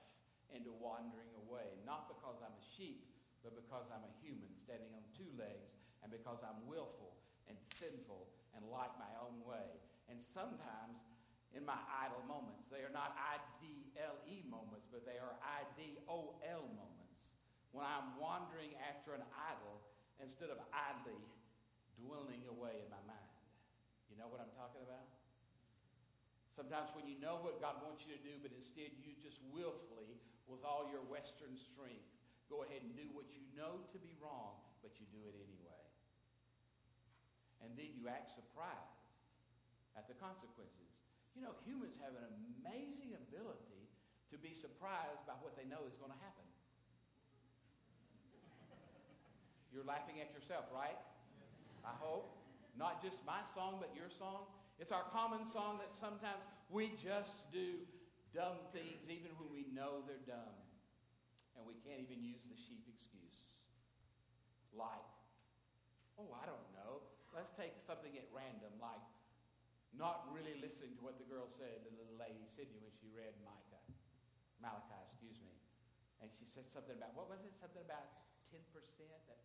into 0.54 0.70
wandering 0.78 1.34
away, 1.42 1.74
not 1.82 2.06
because 2.06 2.38
I'm 2.38 2.54
a 2.54 2.66
sheep, 2.78 3.10
but 3.42 3.58
because 3.58 3.90
I'm 3.90 4.06
a 4.06 4.14
human 4.22 4.54
standing 4.54 4.94
on 4.94 5.02
two 5.10 5.26
legs, 5.34 5.74
and 6.06 6.14
because 6.14 6.38
I'm 6.46 6.62
willful 6.70 7.18
and 7.50 7.58
sinful 7.82 8.30
and 8.54 8.62
like 8.70 8.94
my 8.94 9.10
own 9.18 9.42
way. 9.42 9.74
And 10.06 10.22
sometimes 10.22 11.02
in 11.50 11.66
my 11.66 11.82
idle 11.90 12.22
moments, 12.30 12.70
they 12.70 12.86
are 12.86 12.94
not 12.94 13.18
I-D-L-E 13.18 14.46
moments, 14.46 14.86
but 14.86 15.02
they 15.02 15.18
are 15.18 15.34
I-D-O-L 15.42 16.64
moments. 16.78 17.18
When 17.74 17.82
I'm 17.82 18.14
wandering 18.22 18.78
after 18.86 19.18
an 19.18 19.26
idol 19.34 19.82
instead 20.22 20.54
of 20.54 20.62
idly 20.70 21.18
dwelling 21.98 22.46
away 22.46 22.86
in 22.86 22.88
my 22.90 23.02
mind. 23.02 23.34
You 24.06 24.14
know 24.14 24.30
what 24.30 24.38
I'm 24.38 24.54
talking 24.54 24.86
about? 24.86 25.13
Sometimes 26.54 26.94
when 26.94 27.10
you 27.10 27.18
know 27.18 27.42
what 27.42 27.58
God 27.58 27.82
wants 27.82 28.06
you 28.06 28.14
to 28.14 28.22
do, 28.22 28.38
but 28.38 28.54
instead 28.54 28.94
you 29.02 29.18
just 29.18 29.42
willfully, 29.50 30.22
with 30.46 30.62
all 30.62 30.86
your 30.86 31.02
Western 31.10 31.58
strength, 31.58 32.06
go 32.46 32.62
ahead 32.62 32.78
and 32.86 32.94
do 32.94 33.10
what 33.10 33.26
you 33.34 33.42
know 33.58 33.82
to 33.90 33.98
be 33.98 34.14
wrong, 34.22 34.62
but 34.78 34.94
you 35.02 35.06
do 35.10 35.18
it 35.26 35.34
anyway. 35.34 35.82
And 37.66 37.74
then 37.74 37.90
you 37.98 38.06
act 38.06 38.30
surprised 38.38 39.02
at 39.98 40.06
the 40.06 40.14
consequences. 40.14 40.94
You 41.34 41.42
know, 41.42 41.58
humans 41.66 41.98
have 41.98 42.14
an 42.14 42.22
amazing 42.62 43.18
ability 43.18 43.90
to 44.30 44.38
be 44.38 44.54
surprised 44.54 45.26
by 45.26 45.34
what 45.42 45.58
they 45.58 45.66
know 45.66 45.82
is 45.90 45.96
going 45.98 46.14
to 46.14 46.22
happen. 46.22 46.46
You're 49.74 49.82
laughing 49.82 50.22
at 50.22 50.30
yourself, 50.30 50.70
right? 50.70 50.94
I 51.82 51.94
hope. 51.98 52.30
Not 52.78 53.02
just 53.02 53.18
my 53.26 53.42
song, 53.54 53.82
but 53.82 53.90
your 53.94 54.10
song. 54.18 54.46
It's 54.78 54.90
our 54.90 55.06
common 55.14 55.46
song 55.54 55.78
that 55.78 55.94
sometimes 55.94 56.42
we 56.66 56.92
just 56.98 57.46
do 57.54 57.78
dumb 58.34 58.58
things 58.74 59.06
even 59.06 59.30
when 59.38 59.48
we 59.54 59.70
know 59.70 60.02
they're 60.04 60.26
dumb. 60.26 60.58
And 61.54 61.62
we 61.62 61.78
can't 61.86 62.02
even 62.02 62.18
use 62.18 62.42
the 62.50 62.58
sheep 62.58 62.82
excuse. 62.90 63.38
Like, 64.74 65.06
oh, 66.18 66.34
I 66.34 66.42
don't 66.50 66.68
know. 66.74 67.06
Let's 67.30 67.54
take 67.54 67.78
something 67.86 68.10
at 68.18 68.26
random, 68.34 68.74
like 68.82 69.02
not 69.94 70.26
really 70.34 70.58
listening 70.58 70.98
to 70.98 71.02
what 71.06 71.22
the 71.22 71.26
girl 71.30 71.46
said, 71.46 71.86
the 71.86 71.94
little 71.94 72.18
lady, 72.18 72.42
Sydney, 72.50 72.82
when 72.82 72.90
she 72.98 73.06
read 73.14 73.38
Micah. 73.46 73.82
Malachi, 74.58 74.98
excuse 75.06 75.38
me. 75.38 75.54
And 76.18 76.26
she 76.34 76.46
said 76.50 76.66
something 76.74 76.98
about, 76.98 77.14
what 77.14 77.30
was 77.30 77.46
it? 77.46 77.54
Something 77.54 77.86
about 77.86 78.26
10%? 78.50 78.58
That... 79.30 79.38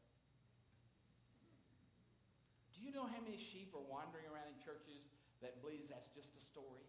Do 2.73 2.81
you 2.81 2.89
know 2.89 3.05
how 3.05 3.21
many 3.21 3.37
sheep 3.37 3.77
are 3.77 3.85
wandering 3.85 4.25
around 4.25 4.49
in 4.49 4.57
churches 4.57 5.18
that 5.41 5.59
believes 5.63 5.87
that's 5.87 6.11
just 6.15 6.31
a 6.35 6.43
story. 6.51 6.85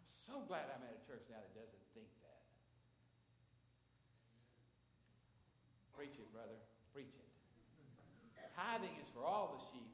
I'm 0.00 0.08
so 0.08 0.44
glad 0.48 0.68
I'm 0.72 0.84
at 0.84 0.96
a 0.96 1.02
church 1.04 1.24
now 1.28 1.40
that 1.40 1.52
doesn't 1.52 1.86
think 1.92 2.08
that. 2.24 2.42
Preach 5.92 6.16
it, 6.16 6.28
brother. 6.32 6.58
Preach 6.92 7.12
it. 7.12 7.28
Tithing 8.54 8.94
is 9.02 9.10
for 9.10 9.26
all 9.26 9.58
the 9.58 9.62
sheep, 9.74 9.90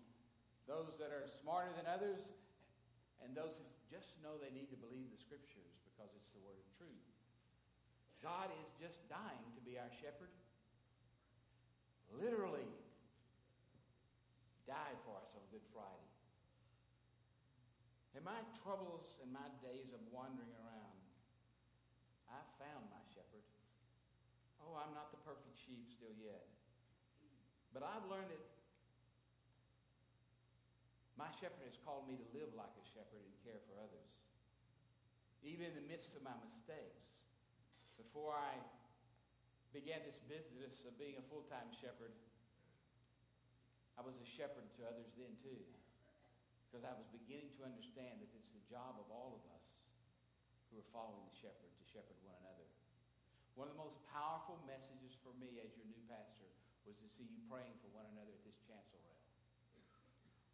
those 0.68 0.92
that 1.00 1.08
are 1.16 1.24
smarter 1.40 1.72
than 1.80 1.88
others, 1.88 2.20
and 3.24 3.32
those 3.32 3.56
who 3.56 3.64
just 3.88 4.20
know 4.20 4.36
they 4.36 4.52
need 4.52 4.68
to 4.68 4.76
believe 4.76 5.08
the 5.08 5.16
scriptures 5.16 5.72
because 5.88 6.12
it's 6.12 6.28
the 6.36 6.42
word 6.44 6.60
of 6.60 6.68
truth. 6.76 7.08
God 8.20 8.52
is 8.60 8.68
just 8.76 9.00
dying 9.08 9.48
to 9.56 9.62
be 9.64 9.80
our 9.80 9.88
shepherd. 9.96 10.28
Literally 12.12 12.68
died 14.68 14.98
for 15.08 15.16
us 15.16 15.32
on 15.32 15.42
Good 15.48 15.64
Friday. 15.72 16.09
In 18.20 18.28
my 18.28 18.44
troubles 18.60 19.16
and 19.24 19.32
my 19.32 19.48
days 19.64 19.96
of 19.96 20.00
wandering 20.12 20.52
around, 20.60 21.00
I 22.28 22.44
found 22.60 22.84
my 22.92 23.00
shepherd. 23.16 23.40
Oh, 24.60 24.76
I'm 24.76 24.92
not 24.92 25.08
the 25.08 25.24
perfect 25.24 25.56
sheep 25.56 25.88
still 25.88 26.12
yet. 26.20 26.44
But 27.72 27.80
I've 27.80 28.04
learned 28.12 28.28
that 28.28 28.44
my 31.16 31.32
shepherd 31.40 31.64
has 31.64 31.80
called 31.80 32.12
me 32.12 32.20
to 32.20 32.28
live 32.36 32.52
like 32.52 32.68
a 32.76 32.84
shepherd 32.92 33.24
and 33.24 33.32
care 33.40 33.64
for 33.64 33.80
others. 33.80 34.12
Even 35.40 35.72
in 35.72 35.74
the 35.80 35.88
midst 35.88 36.12
of 36.12 36.20
my 36.20 36.36
mistakes, 36.44 37.00
before 37.96 38.36
I 38.36 38.52
began 39.72 40.04
this 40.04 40.20
business 40.28 40.84
of 40.84 40.92
being 41.00 41.16
a 41.16 41.24
full-time 41.32 41.72
shepherd, 41.72 42.12
I 43.96 44.04
was 44.04 44.20
a 44.20 44.28
shepherd 44.28 44.68
to 44.76 44.84
others 44.84 45.08
then 45.16 45.40
too 45.40 45.79
because 46.70 46.86
I 46.86 46.94
was 46.94 47.10
beginning 47.10 47.50
to 47.58 47.66
understand 47.66 48.22
that 48.22 48.30
it's 48.30 48.54
the 48.54 48.62
job 48.70 48.94
of 49.02 49.10
all 49.10 49.34
of 49.34 49.44
us 49.50 49.66
who 50.70 50.78
are 50.78 50.86
following 50.94 51.26
the 51.26 51.34
shepherd 51.34 51.66
to 51.66 51.84
shepherd 51.90 52.14
one 52.22 52.38
another. 52.46 52.62
One 53.58 53.66
of 53.66 53.74
the 53.74 53.82
most 53.82 53.98
powerful 54.14 54.62
messages 54.70 55.18
for 55.18 55.34
me 55.42 55.58
as 55.58 55.74
your 55.74 55.90
new 55.90 55.98
pastor 56.06 56.46
was 56.86 56.94
to 57.02 57.10
see 57.10 57.26
you 57.26 57.42
praying 57.50 57.74
for 57.82 57.90
one 57.90 58.06
another 58.14 58.30
at 58.30 58.46
this 58.46 58.54
chancel 58.70 59.02
rail. 59.02 59.18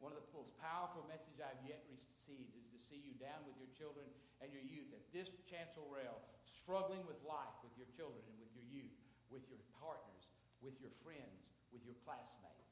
One 0.00 0.16
of 0.16 0.24
the 0.24 0.32
most 0.32 0.56
powerful 0.56 1.04
messages 1.04 1.36
I've 1.36 1.60
yet 1.68 1.84
received 1.92 2.56
is 2.56 2.64
to 2.72 2.80
see 2.80 2.96
you 2.96 3.12
down 3.20 3.44
with 3.44 3.60
your 3.60 3.68
children 3.76 4.08
and 4.40 4.48
your 4.56 4.64
youth 4.64 4.96
at 4.96 5.04
this 5.12 5.28
chancel 5.44 5.84
rail, 5.92 6.16
struggling 6.48 7.04
with 7.04 7.20
life 7.28 7.60
with 7.60 7.76
your 7.76 7.92
children 7.92 8.24
and 8.24 8.40
with 8.40 8.56
your 8.56 8.64
youth, 8.72 8.96
with 9.28 9.44
your 9.52 9.60
partners, 9.76 10.32
with 10.64 10.80
your 10.80 10.96
friends, 11.04 11.44
with 11.76 11.84
your 11.84 11.96
classmates. 12.08 12.65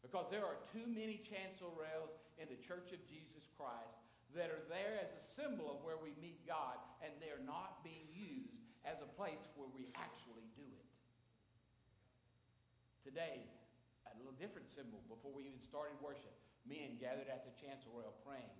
Because 0.00 0.26
there 0.32 0.44
are 0.44 0.56
too 0.72 0.88
many 0.88 1.20
chancel 1.22 1.70
rails 1.76 2.10
in 2.40 2.48
the 2.48 2.60
Church 2.64 2.90
of 2.90 3.00
Jesus 3.04 3.44
Christ 3.54 4.00
that 4.32 4.48
are 4.48 4.64
there 4.70 4.96
as 4.96 5.12
a 5.12 5.22
symbol 5.36 5.68
of 5.68 5.84
where 5.84 6.00
we 6.00 6.14
meet 6.22 6.46
God, 6.46 6.78
and 7.04 7.12
they're 7.18 7.42
not 7.44 7.82
being 7.82 8.08
used 8.14 8.62
as 8.86 9.02
a 9.04 9.10
place 9.18 9.42
where 9.58 9.68
we 9.68 9.92
actually 9.98 10.46
do 10.56 10.64
it. 10.64 10.88
Today, 13.04 13.44
a 14.08 14.14
little 14.18 14.36
different 14.38 14.70
symbol 14.70 15.02
before 15.10 15.34
we 15.34 15.46
even 15.46 15.60
started 15.62 15.98
worship. 15.98 16.32
Men 16.68 17.00
gathered 17.00 17.28
at 17.28 17.42
the 17.42 17.52
chancel 17.56 17.90
rail 17.96 18.12
praying 18.22 18.54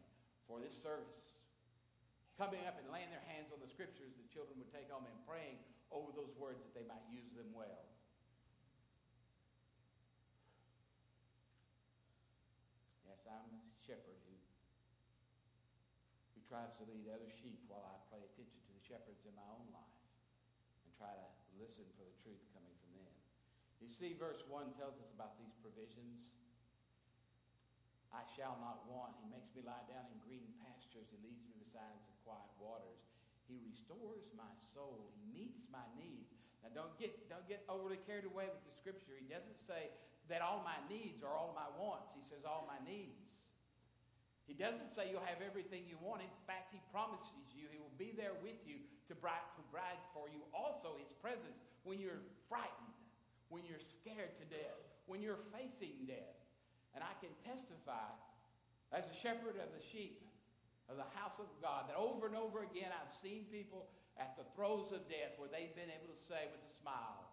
for 0.49 0.59
this 0.59 0.73
service. 0.73 1.31
Coming 2.41 2.65
up 2.65 2.81
and 2.81 2.89
laying 2.89 3.13
their 3.13 3.23
hands 3.29 3.53
on 3.53 3.61
the 3.61 3.69
scriptures 3.69 4.17
the 4.17 4.25
children 4.33 4.57
would 4.57 4.73
take 4.73 4.89
home 4.89 5.05
and 5.05 5.19
praying 5.29 5.61
over 5.93 6.09
those 6.17 6.33
words 6.41 6.65
that 6.65 6.73
they 6.73 6.87
might 6.89 7.05
use 7.13 7.29
them 7.37 7.53
well. 7.53 7.85
Yes, 13.05 13.20
I'm 13.31 13.51
a 13.55 13.63
shepherd 13.87 14.19
who, 14.27 14.37
who 16.35 16.41
tries 16.51 16.75
to 16.83 16.85
lead 16.91 17.07
other 17.07 17.31
sheep 17.31 17.63
while 17.71 17.87
I 17.87 17.97
pay 18.11 18.19
attention 18.27 18.59
to 18.67 18.73
the 18.75 18.83
shepherds 18.83 19.23
in 19.23 19.35
my 19.39 19.47
own 19.55 19.71
life 19.71 19.99
and 20.83 20.91
try 20.99 21.15
to 21.15 21.27
listen 21.63 21.87
for 21.95 22.03
the 22.03 22.17
truth 22.27 22.43
coming 22.51 22.75
from 22.83 22.91
them. 22.99 23.15
You 23.79 23.89
see, 23.89 24.19
verse 24.19 24.43
1 24.51 24.75
tells 24.75 24.99
us 24.99 25.15
about 25.15 25.39
these 25.39 25.55
provisions. 25.63 26.27
I 28.11 28.27
shall 28.35 28.59
not 28.59 28.91
want. 28.91 29.15
He 29.23 29.31
makes 29.31 29.55
me 29.55 29.63
lie 29.63 29.87
down 29.87 30.11
in 30.11 30.19
green 30.27 30.51
pastures. 30.67 31.07
He 31.15 31.19
leads 31.23 31.47
me 31.47 31.55
beside 31.63 31.95
the 32.11 32.17
quiet 32.27 32.51
waters. 32.59 32.99
He 33.47 33.63
restores 33.63 34.27
my 34.35 34.51
soul. 34.75 35.15
He 35.15 35.23
meets 35.31 35.63
my 35.71 35.87
needs. 35.95 36.35
Now, 36.67 36.75
don't 36.75 36.95
get, 36.99 37.15
don't 37.31 37.47
get 37.47 37.63
overly 37.71 38.03
carried 38.05 38.27
away 38.27 38.51
with 38.51 38.63
the 38.67 38.75
scripture. 38.75 39.15
He 39.15 39.31
doesn't 39.31 39.59
say 39.63 39.95
that 40.31 40.41
all 40.41 40.63
my 40.63 40.79
needs 40.87 41.27
are 41.27 41.35
all 41.35 41.53
my 41.53 41.67
wants. 41.77 42.15
He 42.15 42.23
says 42.23 42.47
all 42.47 42.65
my 42.71 42.79
needs. 42.87 43.19
He 44.47 44.55
doesn't 44.55 44.95
say 44.95 45.11
you'll 45.11 45.27
have 45.27 45.43
everything 45.43 45.87
you 45.87 45.99
want. 46.03 46.23
In 46.23 46.35
fact, 46.47 46.75
he 46.75 46.83
promises 46.91 47.51
you 47.55 47.71
he 47.71 47.79
will 47.79 47.95
be 47.99 48.15
there 48.15 48.35
with 48.43 48.59
you 48.67 48.83
to 49.07 49.15
provide 49.15 50.01
for 50.15 50.27
you 50.27 50.43
also 50.51 50.99
his 50.99 51.11
presence 51.23 51.59
when 51.87 52.03
you're 52.03 52.23
frightened 52.51 52.91
when 53.51 53.67
you're 53.67 53.83
scared 54.01 54.33
to 54.39 54.47
death, 54.49 54.79
when 55.11 55.21
you're 55.21 55.43
facing 55.51 56.07
death. 56.07 56.39
And 56.95 57.03
I 57.03 57.13
can 57.19 57.35
testify 57.43 58.09
as 58.95 59.05
a 59.11 59.17
shepherd 59.21 59.59
of 59.59 59.69
the 59.75 59.83
sheep 59.91 60.23
of 60.87 60.99
the 60.99 61.07
house 61.15 61.39
of 61.39 61.47
God 61.63 61.87
that 61.87 61.99
over 61.99 62.27
and 62.27 62.35
over 62.35 62.67
again 62.67 62.91
I've 62.91 63.15
seen 63.23 63.47
people 63.51 63.91
at 64.19 64.35
the 64.39 64.47
throes 64.59 64.91
of 64.91 65.07
death 65.07 65.39
where 65.39 65.51
they've 65.51 65.75
been 65.75 65.91
able 65.91 66.11
to 66.11 66.21
say 66.27 66.51
with 66.51 66.63
a 66.63 66.73
smile, 66.81 67.27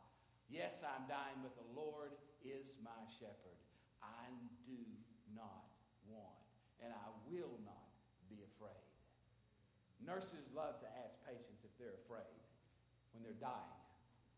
Yes, 0.50 0.80
I'm 0.80 1.06
dying, 1.10 1.44
but 1.44 1.54
the 1.58 1.70
Lord 1.76 2.14
is 2.44 2.76
my 2.84 3.02
shepherd. 3.18 3.60
I 4.02 4.30
do 4.66 4.80
not 5.34 5.70
want, 6.08 6.38
and 6.84 6.94
I 6.94 7.08
will 7.30 7.58
not 7.66 7.88
be 8.30 8.42
afraid. 8.56 8.86
Nurses 10.04 10.46
love 10.54 10.78
to 10.86 10.90
ask 11.04 11.18
patients 11.26 11.66
if 11.66 11.74
they're 11.82 11.98
afraid 12.06 12.38
when 13.12 13.26
they're 13.26 13.42
dying. 13.42 13.78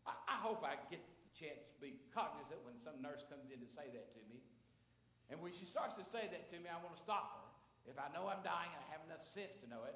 I, 0.08 0.16
I 0.26 0.36
hope 0.40 0.64
I 0.64 0.80
get 0.88 1.04
the 1.04 1.32
chance 1.36 1.60
to 1.68 1.76
be 1.78 2.00
cognizant 2.16 2.64
when 2.64 2.80
some 2.80 2.98
nurse 3.04 3.22
comes 3.28 3.52
in 3.52 3.60
to 3.60 3.68
say 3.68 3.92
that 3.92 4.10
to 4.16 4.20
me. 4.32 4.40
And 5.28 5.38
when 5.38 5.54
she 5.54 5.68
starts 5.68 5.94
to 6.00 6.04
say 6.08 6.26
that 6.32 6.50
to 6.50 6.56
me, 6.58 6.66
I 6.66 6.80
want 6.80 6.96
to 6.96 7.02
stop 7.02 7.38
her. 7.38 7.46
If 7.86 7.96
I 8.00 8.10
know 8.10 8.26
I'm 8.26 8.42
dying 8.42 8.72
and 8.72 8.80
I 8.82 8.88
have 8.90 9.04
enough 9.06 9.22
sense 9.22 9.54
to 9.62 9.66
know 9.70 9.86
it, 9.86 9.94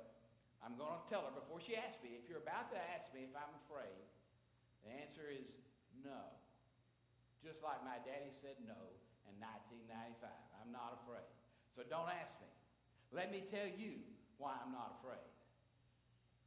I'm 0.62 0.78
going 0.80 0.94
to 0.96 1.04
tell 1.10 1.26
her 1.28 1.34
before 1.34 1.60
she 1.60 1.76
asks 1.76 2.00
me, 2.00 2.16
if 2.16 2.24
you're 2.30 2.40
about 2.40 2.72
to 2.72 2.80
ask 2.96 3.12
me 3.12 3.28
if 3.28 3.34
I'm 3.36 3.52
afraid, 3.68 4.00
the 4.86 4.92
answer 4.96 5.28
is 5.28 5.48
no. 6.00 6.32
Just 7.44 7.60
like 7.60 7.84
my 7.84 8.00
daddy 8.08 8.32
said 8.32 8.56
no 8.64 8.80
in 9.28 9.36
1995. 9.36 10.32
I'm 10.58 10.72
not 10.72 10.96
afraid. 11.04 11.28
So 11.76 11.84
don't 11.84 12.08
ask 12.08 12.32
me. 12.40 12.48
Let 13.12 13.28
me 13.28 13.44
tell 13.52 13.68
you 13.68 14.00
why 14.40 14.56
I'm 14.56 14.72
not 14.72 14.96
afraid. 14.98 15.28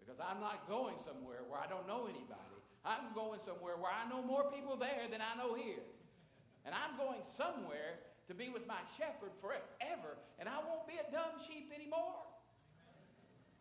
Because 0.02 0.18
I'm 0.18 0.42
not 0.42 0.66
going 0.66 0.98
somewhere 1.06 1.46
where 1.46 1.62
I 1.62 1.70
don't 1.70 1.86
know 1.86 2.10
anybody 2.10 2.58
I'm 2.88 3.12
going 3.12 3.44
somewhere 3.44 3.76
where 3.76 3.92
I 3.92 4.08
know 4.08 4.24
more 4.24 4.48
people 4.48 4.80
there 4.80 5.12
than 5.12 5.20
I 5.20 5.36
know 5.36 5.60
here. 5.60 5.84
And 6.64 6.72
I'm 6.72 6.96
going 6.96 7.20
somewhere 7.36 8.00
to 8.32 8.34
be 8.34 8.48
with 8.48 8.64
my 8.64 8.80
shepherd 8.96 9.36
forever, 9.44 10.16
and 10.40 10.48
I 10.48 10.64
won't 10.64 10.88
be 10.88 10.96
a 10.96 11.08
dumb 11.12 11.36
sheep 11.44 11.72
anymore. 11.76 12.24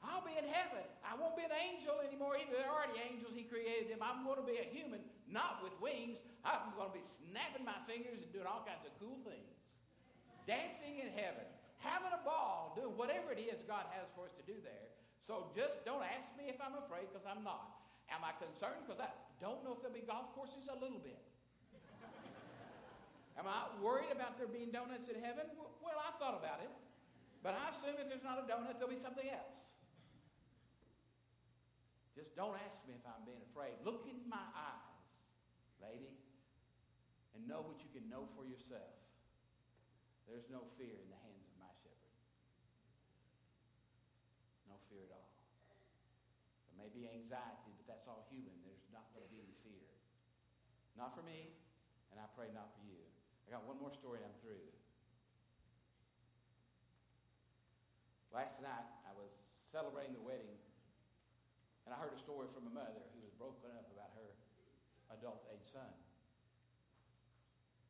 I'll 0.04 0.24
be 0.24 0.36
in 0.36 0.44
heaven. 0.44 0.84
I 1.00 1.16
won't 1.16 1.36
be 1.38 1.44
an 1.44 1.54
angel 1.54 2.00
anymore 2.04 2.36
either. 2.36 2.60
They're 2.60 2.72
already 2.72 3.00
angels. 3.00 3.32
He 3.32 3.48
created 3.48 3.88
them. 3.88 4.04
I'm 4.04 4.26
going 4.26 4.40
to 4.40 4.48
be 4.48 4.60
a 4.60 4.66
human, 4.68 5.00
not 5.28 5.64
with 5.64 5.72
wings. 5.80 6.20
I'm 6.44 6.74
going 6.76 6.92
to 6.92 6.96
be 6.96 7.06
snapping 7.06 7.64
my 7.64 7.78
fingers 7.88 8.20
and 8.20 8.30
doing 8.30 8.46
all 8.46 8.62
kinds 8.62 8.84
of 8.84 8.92
cool 9.00 9.18
things. 9.24 9.56
Dancing 10.46 11.02
in 11.02 11.10
heaven, 11.16 11.42
having 11.82 12.14
a 12.14 12.22
ball, 12.22 12.76
doing 12.78 12.94
whatever 12.94 13.34
it 13.34 13.42
is 13.42 13.58
God 13.66 13.90
has 13.96 14.06
for 14.14 14.30
us 14.30 14.34
to 14.38 14.44
do 14.46 14.54
there. 14.62 14.86
So 15.26 15.50
just 15.58 15.82
don't 15.82 16.06
ask 16.06 16.30
me 16.38 16.46
if 16.46 16.58
I'm 16.62 16.78
afraid 16.78 17.10
because 17.10 17.26
I'm 17.26 17.42
not. 17.42 17.82
Am 18.14 18.22
I 18.22 18.30
concerned? 18.38 18.86
Because 18.86 19.02
I 19.02 19.10
don't 19.42 19.58
know 19.66 19.74
if 19.74 19.82
there'll 19.82 19.96
be 19.96 20.06
golf 20.06 20.30
courses 20.38 20.70
a 20.70 20.78
little 20.78 21.02
bit. 21.02 21.18
Am 23.40 23.50
I 23.50 23.66
worried 23.82 24.14
about 24.14 24.38
there 24.38 24.46
being 24.46 24.70
donuts 24.70 25.10
in 25.10 25.18
heaven? 25.18 25.50
Well, 25.58 25.98
I 25.98 26.14
thought 26.22 26.38
about 26.38 26.62
it. 26.62 26.70
But 27.42 27.58
I 27.58 27.74
assume 27.74 27.98
if 27.98 28.06
there's 28.06 28.22
not 28.22 28.38
a 28.38 28.46
donut, 28.46 28.78
there'll 28.78 28.94
be 28.94 29.02
something 29.02 29.26
else. 29.26 29.66
Just 32.16 32.32
don't 32.32 32.56
ask 32.56 32.80
me 32.88 32.96
if 32.96 33.04
I'm 33.04 33.20
being 33.28 33.44
afraid. 33.52 33.76
Look 33.84 34.08
in 34.08 34.24
my 34.24 34.40
eyes, 34.56 35.04
lady, 35.84 36.16
and 37.36 37.44
know 37.44 37.60
what 37.60 37.84
you 37.84 37.92
can 37.92 38.08
know 38.08 38.24
for 38.32 38.48
yourself. 38.48 38.96
There's 40.24 40.48
no 40.48 40.64
fear 40.80 40.96
in 40.96 41.12
the 41.12 41.20
hands 41.20 41.44
of 41.44 41.54
my 41.60 41.68
shepherd. 41.84 42.16
No 44.64 44.80
fear 44.88 45.04
at 45.04 45.12
all. 45.12 45.28
There 46.72 46.80
may 46.80 46.88
be 46.88 47.04
anxiety 47.04 47.76
but 47.76 47.84
that's 47.84 48.08
all 48.08 48.24
human. 48.32 48.56
There's 48.64 48.88
not 48.90 49.12
going 49.12 49.22
to 49.22 49.30
be 49.30 49.44
any 49.44 49.54
fear. 49.60 49.86
Not 50.96 51.12
for 51.12 51.22
me, 51.22 51.52
and 52.10 52.16
I 52.16 52.26
pray 52.32 52.48
not 52.56 52.72
for 52.72 52.82
you. 52.88 52.98
I 53.44 53.52
got 53.52 53.68
one 53.68 53.76
more 53.76 53.92
story 53.92 54.24
and 54.24 54.26
I'm 54.26 54.38
through. 54.40 54.64
Last 58.34 58.58
night, 58.64 58.88
I 59.06 59.12
was 59.14 59.30
celebrating 59.70 60.16
the 60.16 60.24
wedding, 60.24 60.56
and 61.86 61.94
I 61.94 62.02
heard 62.02 62.10
a 62.10 62.18
story 62.18 62.50
from 62.50 62.66
a 62.66 62.74
mother 62.74 62.98
who 63.14 63.22
was 63.22 63.30
broken 63.38 63.70
up 63.78 63.86
about 63.94 64.10
her 64.18 64.34
adult 65.14 65.46
age 65.54 65.62
son. 65.70 65.94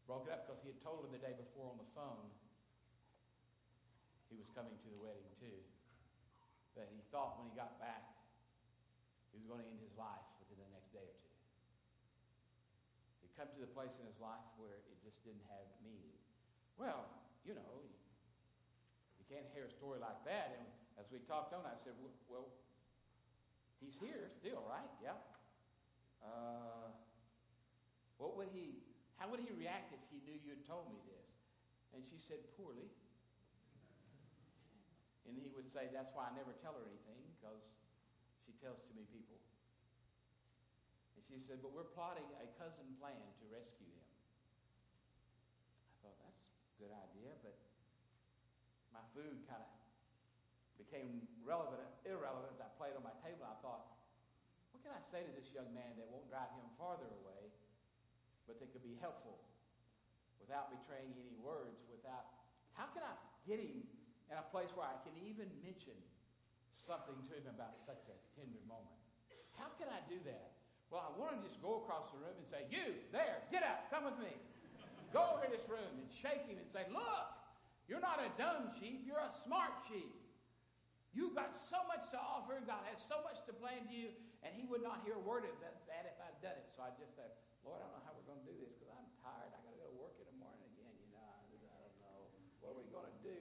Broke 0.05 0.29
it 0.29 0.37
up 0.37 0.45
because 0.45 0.61
he 0.61 0.71
had 0.71 0.81
told 0.85 1.09
her 1.09 1.11
the 1.11 1.19
day 1.19 1.33
before 1.33 1.73
on 1.73 1.81
the 1.81 1.91
phone 1.97 2.29
he 4.29 4.37
was 4.37 4.47
coming 4.53 4.77
to 4.77 4.89
the 4.93 5.01
wedding 5.01 5.27
too. 5.41 5.59
That 6.77 6.93
he 6.93 7.01
thought 7.09 7.41
when 7.41 7.49
he 7.49 7.57
got 7.57 7.81
back 7.81 8.05
he 9.33 9.41
was 9.41 9.49
going 9.49 9.65
to 9.65 9.69
end 9.69 9.81
his 9.81 9.97
life 9.97 10.29
within 10.45 10.61
the 10.61 10.73
next 10.77 10.93
day 10.93 11.05
or 11.05 11.17
two. 11.17 11.35
He'd 13.25 13.33
come 13.33 13.49
to 13.49 13.61
the 13.65 13.73
place 13.73 13.97
in 13.97 14.05
his 14.05 14.21
life 14.21 14.45
where 14.61 14.77
it 14.93 14.97
just 15.01 15.21
didn't 15.25 15.45
have 15.49 15.65
meaning. 15.81 16.21
Well, 16.77 17.09
you 17.49 17.57
know, 17.57 17.73
you 19.17 19.25
can't 19.29 19.49
hear 19.57 19.69
a 19.69 19.73
story 19.73 20.01
like 20.01 20.21
that. 20.29 20.57
And 20.57 20.65
as 20.97 21.09
we 21.13 21.21
talked 21.25 21.53
on, 21.53 21.65
I 21.69 21.77
said, 21.81 21.97
well, 22.29 22.49
he's 23.87 24.03
here 24.03 24.27
still, 24.43 24.67
right? 24.67 24.91
Yeah. 24.99 25.15
Uh, 26.19 26.91
what 28.19 28.35
would 28.35 28.51
he, 28.51 28.83
how 29.15 29.31
would 29.31 29.39
he 29.39 29.55
react 29.55 29.95
if 29.95 30.03
he 30.11 30.19
knew 30.27 30.35
you 30.43 30.59
had 30.59 30.67
told 30.67 30.91
me 30.91 30.99
this? 31.07 31.31
And 31.95 32.03
she 32.03 32.19
said, 32.19 32.43
poorly. 32.59 32.91
And 35.31 35.39
he 35.39 35.55
would 35.55 35.71
say, 35.71 35.87
that's 35.95 36.11
why 36.19 36.27
I 36.27 36.33
never 36.35 36.51
tell 36.59 36.75
her 36.75 36.83
anything, 36.83 37.23
because 37.39 37.79
she 38.43 38.59
tells 38.59 38.83
to 38.91 38.93
me 38.99 39.07
people. 39.15 39.39
And 41.15 41.23
she 41.23 41.39
said, 41.47 41.63
But 41.63 41.75
we're 41.75 41.91
plotting 41.91 42.27
a 42.39 42.47
cousin 42.59 42.87
plan 42.99 43.19
to 43.43 43.45
rescue 43.51 43.91
him. 43.91 44.07
I 45.99 46.07
thought, 46.07 46.19
That's 46.23 46.43
a 46.43 46.79
good 46.79 46.95
idea, 46.95 47.35
but 47.43 47.59
my 48.95 49.03
food 49.15 49.43
kind 49.51 49.63
of 49.63 49.71
became 50.77 51.25
relevant, 51.43 51.85
irrelevant 52.05 52.53
as 52.57 52.61
I 52.61 52.69
played 52.77 52.95
on 52.97 53.05
my 53.05 53.15
table. 53.21 53.45
I 53.49 53.57
thought, 53.61 53.97
what 54.73 54.85
can 54.85 54.93
I 54.93 55.03
say 55.09 55.25
to 55.25 55.33
this 55.33 55.49
young 55.53 55.69
man 55.73 55.97
that 55.97 56.07
won't 56.09 56.29
drive 56.29 56.53
him 56.57 56.69
farther 56.77 57.09
away, 57.25 57.53
but 58.49 58.61
that 58.61 58.71
could 58.71 58.85
be 58.85 58.97
helpful 59.01 59.41
without 60.39 60.71
betraying 60.71 61.11
any 61.19 61.35
words, 61.43 61.83
without, 61.91 62.29
how 62.79 62.87
can 62.95 63.03
I 63.03 63.17
get 63.49 63.59
him 63.59 63.83
in 64.31 64.37
a 64.39 64.47
place 64.51 64.71
where 64.75 64.87
I 64.87 64.99
can 65.07 65.15
even 65.23 65.47
mention 65.63 65.95
something 66.87 67.19
to 67.31 67.35
him 67.35 67.47
about 67.51 67.79
such 67.83 68.03
a 68.07 68.17
tender 68.39 68.63
moment. 68.71 68.95
How 69.59 69.71
can 69.75 69.91
I 69.91 70.03
do 70.07 70.23
that? 70.27 70.55
Well, 70.91 71.03
I 71.03 71.11
want 71.19 71.35
to 71.35 71.41
just 71.43 71.59
go 71.59 71.83
across 71.83 72.15
the 72.15 72.23
room 72.23 72.39
and 72.39 72.47
say, 72.47 72.63
You, 72.71 72.95
there, 73.11 73.43
get 73.51 73.67
up, 73.67 73.91
come 73.91 74.07
with 74.07 74.19
me. 74.23 74.31
Go 75.11 75.35
over 75.35 75.47
to 75.47 75.51
this 75.51 75.67
room 75.67 75.91
and 75.99 76.07
shake 76.23 76.47
him 76.47 76.63
and 76.63 76.69
say, 76.71 76.87
Look, 76.95 77.27
you're 77.91 78.03
not 78.03 78.23
a 78.23 78.31
dumb 78.39 78.71
sheep, 78.79 79.03
you're 79.03 79.23
a 79.23 79.35
smart 79.47 79.75
sheep. 79.91 80.15
You've 81.17 81.33
got 81.33 81.57
so 81.73 81.81
much 81.89 82.05
to 82.13 82.21
offer, 82.21 82.61
God 82.69 82.85
has 82.93 83.01
so 83.09 83.25
much 83.25 83.41
to 83.49 83.57
plan 83.57 83.89
to 83.89 83.95
you, 83.97 84.13
and 84.45 84.53
he 84.53 84.69
would 84.69 84.85
not 84.85 85.01
hear 85.01 85.17
a 85.17 85.25
word 85.25 85.49
of 85.49 85.57
that, 85.65 85.81
if 85.89 86.21
I'd 86.21 86.37
done 86.45 86.61
it. 86.61 86.69
So 86.77 86.85
I 86.85 86.93
just 87.01 87.17
said, 87.17 87.33
Lord, 87.65 87.81
I 87.81 87.89
don't 87.89 87.97
know 87.97 88.05
how 88.05 88.13
we're 88.13 88.29
going 88.29 88.45
to 88.45 88.49
do 88.53 88.57
this 88.61 88.77
because 88.77 88.93
I'm 88.93 89.09
tired. 89.25 89.49
I 89.49 89.65
got 89.65 89.73
to 89.73 89.81
go 89.81 89.89
to 89.89 89.97
work 89.97 90.13
in 90.21 90.29
the 90.29 90.37
morning 90.37 90.61
again. 90.77 90.93
You 90.93 91.09
know, 91.09 91.25
I, 91.25 91.41
I 91.41 91.81
don't 91.81 91.97
know. 92.05 92.21
What 92.61 92.77
are 92.77 92.79
we 92.85 92.89
going 92.93 93.09
to 93.09 93.21
do? 93.25 93.39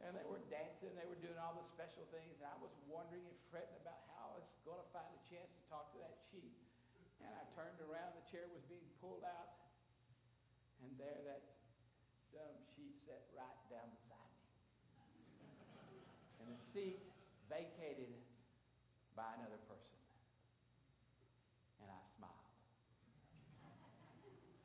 And 0.00 0.16
they 0.16 0.24
were 0.24 0.40
dancing, 0.48 0.96
they 0.96 1.04
were 1.04 1.20
doing 1.20 1.36
all 1.36 1.52
the 1.60 1.68
special 1.76 2.08
things, 2.08 2.40
and 2.40 2.48
I 2.48 2.56
was 2.64 2.72
wondering 2.88 3.28
and 3.28 3.36
fretting 3.52 3.76
about 3.84 4.08
how 4.16 4.32
I 4.32 4.40
was 4.40 4.48
going 4.64 4.80
to 4.80 4.88
find 4.96 5.12
a 5.12 5.22
chance 5.28 5.52
to 5.52 5.62
talk 5.68 5.92
to 5.92 6.00
that 6.00 6.16
sheep. 6.32 6.56
And 7.20 7.36
I 7.36 7.44
turned 7.52 7.84
around, 7.84 8.16
the 8.16 8.24
chair 8.32 8.48
was 8.48 8.64
being 8.64 8.88
pulled 8.96 9.28
out, 9.28 9.60
and 10.80 10.96
there 10.96 11.20
that 11.36 11.52
dumb 12.32 12.56
sheep 12.72 12.96
sat 13.04 13.28
right 13.36 13.60
down 13.68 13.92
beside 13.92 14.32
me 14.40 14.42
and 16.42 16.58
the 16.58 16.61
seat 16.72 17.04
vacated 17.52 18.16
by 19.12 19.28
another 19.36 19.60
person. 19.68 20.00
And 21.84 21.92
I 21.92 22.00
smiled. 22.16 22.48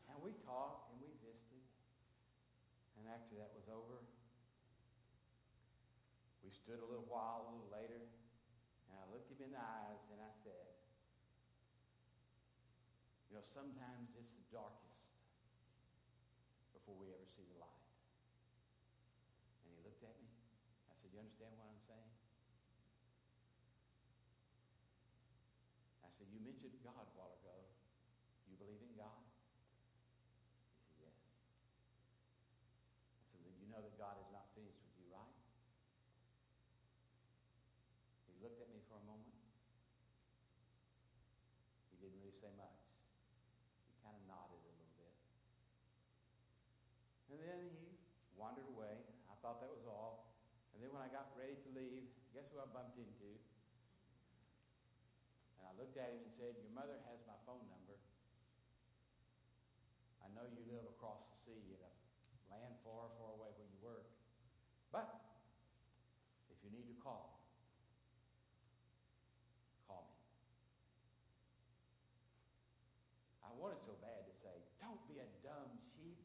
And 0.07 0.15
we 0.23 0.31
talked 0.47 0.87
and 0.95 1.03
we 1.03 1.11
visited. 1.19 1.63
And 2.95 3.11
after 3.11 3.35
that 3.43 3.51
was 3.51 3.67
over, 3.67 3.99
we 6.47 6.55
stood 6.55 6.79
a 6.79 6.87
little 6.87 7.11
while, 7.11 7.43
a 7.43 7.59
little 7.59 7.71
later, 7.75 8.07
and 8.87 8.95
I 8.95 9.05
looked 9.11 9.27
him 9.27 9.43
in 9.43 9.51
the 9.51 9.59
eyes 9.59 9.99
and 10.07 10.23
I 10.23 10.31
said, 10.47 10.79
You 13.27 13.35
know, 13.35 13.43
sometimes 13.51 14.15
it's 14.15 14.31
the 14.31 14.47
darkest 14.47 15.03
before 16.71 16.95
we 16.95 17.11
ever 17.11 17.27
see 17.35 17.43
the 17.43 17.59
light. 17.59 17.83
And 19.67 19.75
he 19.75 19.83
looked 19.83 20.07
at 20.07 20.15
me 20.23 20.37
said, 21.07 21.15
You 21.15 21.23
understand 21.23 21.55
what 21.55 21.71
I'm 21.71 21.83
saying? 21.87 22.11
I 26.03 26.09
said, 26.19 26.27
You 26.35 26.43
mentioned 26.57 26.81
God 26.81 27.05
a 27.05 27.13
while 27.13 27.37
ago. 27.37 27.53
You 28.49 28.57
believe 28.57 28.81
in 28.81 28.97
God? 28.97 29.21
He 30.89 30.97
said, 30.97 31.13
Yes. 31.13 31.21
I 33.21 33.25
said, 33.29 33.45
Then 33.45 33.53
you 33.61 33.69
know 33.69 33.81
that 33.85 33.93
God 34.01 34.17
is 34.17 34.29
not 34.33 34.49
finished 34.57 34.81
with 34.81 34.97
you, 34.97 35.05
right? 35.13 35.37
He 38.25 38.33
looked 38.41 38.57
at 38.57 38.73
me 38.73 38.81
for 38.89 38.97
a 38.97 39.05
moment. 39.05 39.37
He 41.93 42.01
didn't 42.01 42.17
really 42.25 42.33
say 42.33 42.49
much. 42.57 42.81
He 43.85 43.93
kind 44.01 44.17
of 44.17 44.23
nodded 44.25 44.57
a 44.57 44.73
little 44.73 44.97
bit. 44.97 45.13
And 47.29 47.37
then 47.37 47.69
he 47.69 48.01
wandered 48.33 48.65
away. 48.73 49.05
I 49.29 49.37
thought 49.45 49.61
that 49.61 49.69
was 49.69 49.85
all. 49.85 50.33
And 50.73 50.81
then 50.81 50.89
when 50.89 51.05
I 51.05 51.09
got 51.13 51.37
ready 51.37 51.53
to 51.53 51.69
leave, 51.77 52.09
guess 52.33 52.49
who 52.49 52.57
I 52.57 52.69
bumped 52.69 52.97
into? 52.97 53.26
I 55.77 55.85
looked 55.85 56.01
at 56.01 56.09
him 56.09 56.25
and 56.25 56.33
said, 56.33 56.57
Your 56.57 56.73
mother 56.73 56.97
has 57.05 57.21
my 57.29 57.37
phone 57.45 57.61
number. 57.69 57.93
I 60.25 60.33
know 60.33 60.49
you 60.49 60.65
live 60.73 60.89
across 60.89 61.21
the 61.29 61.37
sea 61.37 61.69
in 61.69 61.77
a 61.77 61.93
land 62.49 62.81
far, 62.81 63.13
far 63.21 63.37
away 63.37 63.53
where 63.53 63.69
you 63.69 63.77
work. 63.85 64.09
But 64.89 65.05
if 66.49 66.57
you 66.65 66.73
need 66.73 66.89
to 66.89 66.97
call, 66.97 67.45
call 69.85 70.09
me. 70.09 70.17
I 73.45 73.53
wanted 73.53 73.77
so 73.85 73.93
bad 74.01 74.25
to 74.25 74.33
say, 74.33 74.57
Don't 74.81 75.05
be 75.05 75.21
a 75.21 75.29
dumb 75.45 75.77
sheep. 75.93 76.17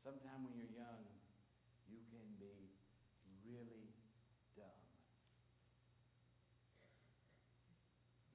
Sometime 0.00 0.48
when 0.48 0.56
you're 0.56 0.72
young, 0.72 1.04
you 1.84 2.00
can 2.08 2.24
be 2.40 2.72
really 3.44 3.92
dumb. 4.56 4.80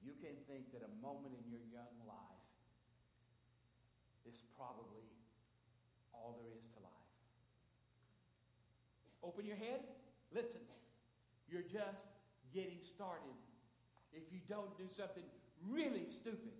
You 0.02 0.07
can 0.18 0.34
think 0.50 0.70
that 0.74 0.82
a 0.82 0.92
moment 0.98 1.34
in 1.38 1.46
your 1.46 1.62
young 1.70 1.94
life 2.06 2.44
is 4.26 4.42
probably 4.58 5.06
all 6.12 6.36
there 6.42 6.52
is 6.52 6.66
to 6.74 6.80
life. 6.82 7.12
Open 9.22 9.46
your 9.46 9.58
head. 9.58 9.86
Listen. 10.34 10.60
You're 11.48 11.64
just 11.64 12.04
getting 12.52 12.84
started. 12.84 13.32
If 14.12 14.28
you 14.28 14.44
don't 14.50 14.76
do 14.76 14.84
something 14.92 15.24
really 15.64 16.04
stupid 16.12 16.52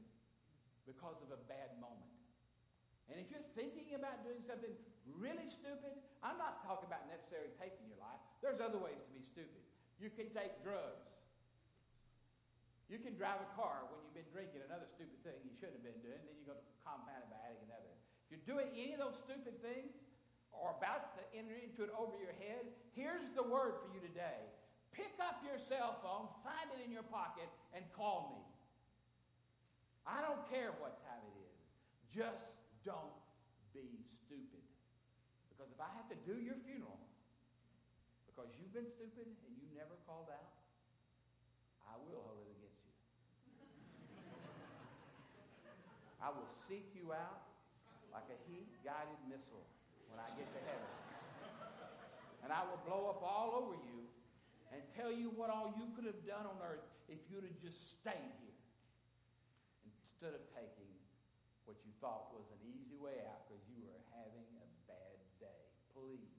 because 0.88 1.20
of 1.20 1.28
a 1.28 1.40
bad 1.44 1.76
moment. 1.76 2.08
And 3.12 3.20
if 3.20 3.28
you're 3.28 3.44
thinking 3.52 3.92
about 3.96 4.24
doing 4.24 4.40
something 4.48 4.72
really 5.16 5.48
stupid, 5.48 5.96
I'm 6.24 6.40
not 6.40 6.64
talking 6.64 6.88
about 6.88 7.04
necessarily 7.08 7.52
taking 7.60 7.88
your 7.88 8.00
life. 8.00 8.20
There's 8.40 8.60
other 8.60 8.80
ways 8.80 9.00
to 9.00 9.12
be 9.12 9.20
stupid. 9.20 9.60
You 10.00 10.08
can 10.08 10.32
take 10.32 10.60
drugs. 10.64 11.17
You 12.88 12.96
can 12.96 13.14
drive 13.20 13.44
a 13.44 13.50
car 13.52 13.84
when 13.92 14.00
you've 14.00 14.16
been 14.16 14.32
drinking 14.32 14.64
another 14.64 14.88
stupid 14.88 15.20
thing 15.20 15.36
you 15.44 15.52
shouldn't 15.60 15.84
have 15.84 15.86
been 15.86 16.00
doing, 16.00 16.20
then 16.24 16.34
you 16.40 16.44
go 16.48 16.56
to 16.56 16.64
compound 16.80 17.20
it 17.20 17.28
by 17.28 17.36
adding 17.44 17.60
another. 17.68 17.92
If 18.24 18.32
you're 18.32 18.48
doing 18.48 18.72
any 18.72 18.96
of 18.96 19.00
those 19.00 19.20
stupid 19.28 19.60
things 19.60 19.92
or 20.56 20.72
about 20.80 21.12
to 21.20 21.22
enter 21.36 21.52
into 21.52 21.84
it 21.84 21.92
over 21.92 22.16
your 22.16 22.32
head, 22.40 22.64
here's 22.96 23.28
the 23.36 23.44
word 23.44 23.84
for 23.84 23.92
you 23.92 24.00
today. 24.00 24.40
Pick 24.96 25.12
up 25.20 25.44
your 25.44 25.60
cell 25.68 26.00
phone, 26.00 26.32
find 26.40 26.72
it 26.72 26.80
in 26.80 26.88
your 26.88 27.04
pocket, 27.04 27.46
and 27.76 27.84
call 27.92 28.32
me. 28.32 28.40
I 30.08 30.24
don't 30.24 30.40
care 30.48 30.72
what 30.80 30.96
time 31.04 31.20
it 31.28 31.36
is. 31.44 31.56
Just 32.08 32.48
don't 32.88 33.12
be 33.76 34.00
stupid. 34.24 34.64
Because 35.52 35.68
if 35.68 35.76
I 35.76 35.92
have 35.92 36.08
to 36.08 36.18
do 36.24 36.40
your 36.40 36.56
funeral 36.64 36.96
because 38.38 38.54
you've 38.56 38.72
been 38.72 38.88
stupid 38.88 39.26
and 39.26 39.52
you 39.58 39.66
never 39.74 39.98
called 40.06 40.30
out, 40.30 40.54
I 41.84 41.98
will 41.98 42.22
hold 42.22 42.38
it 42.38 42.54
against 42.54 42.78
you. 42.86 42.94
I 46.18 46.34
will 46.34 46.50
seek 46.66 46.90
you 46.94 47.14
out 47.14 47.46
like 48.10 48.26
a 48.30 48.38
heat-guided 48.50 49.20
missile 49.30 49.66
when 50.10 50.18
I 50.18 50.28
get 50.34 50.50
to 50.50 50.60
heaven. 50.66 50.92
And 52.42 52.50
I 52.50 52.64
will 52.66 52.80
blow 52.82 53.10
up 53.10 53.20
all 53.22 53.54
over 53.62 53.76
you 53.76 54.08
and 54.72 54.80
tell 54.96 55.12
you 55.12 55.30
what 55.34 55.50
all 55.50 55.74
you 55.76 55.88
could 55.94 56.04
have 56.04 56.22
done 56.26 56.48
on 56.48 56.58
earth 56.64 56.84
if 57.08 57.18
you'd 57.28 57.44
have 57.44 57.58
just 57.60 57.98
stayed 58.00 58.32
here 58.42 58.58
instead 59.84 60.34
of 60.34 60.42
taking 60.52 60.90
what 61.68 61.76
you 61.84 61.92
thought 62.00 62.32
was 62.32 62.48
an 62.48 62.62
easy 62.64 62.96
way 62.96 63.20
out 63.28 63.44
because 63.44 63.60
you 63.68 63.76
were 63.84 64.00
having 64.16 64.48
a 64.56 64.66
bad 64.88 65.20
day. 65.36 65.62
Please. 65.92 66.32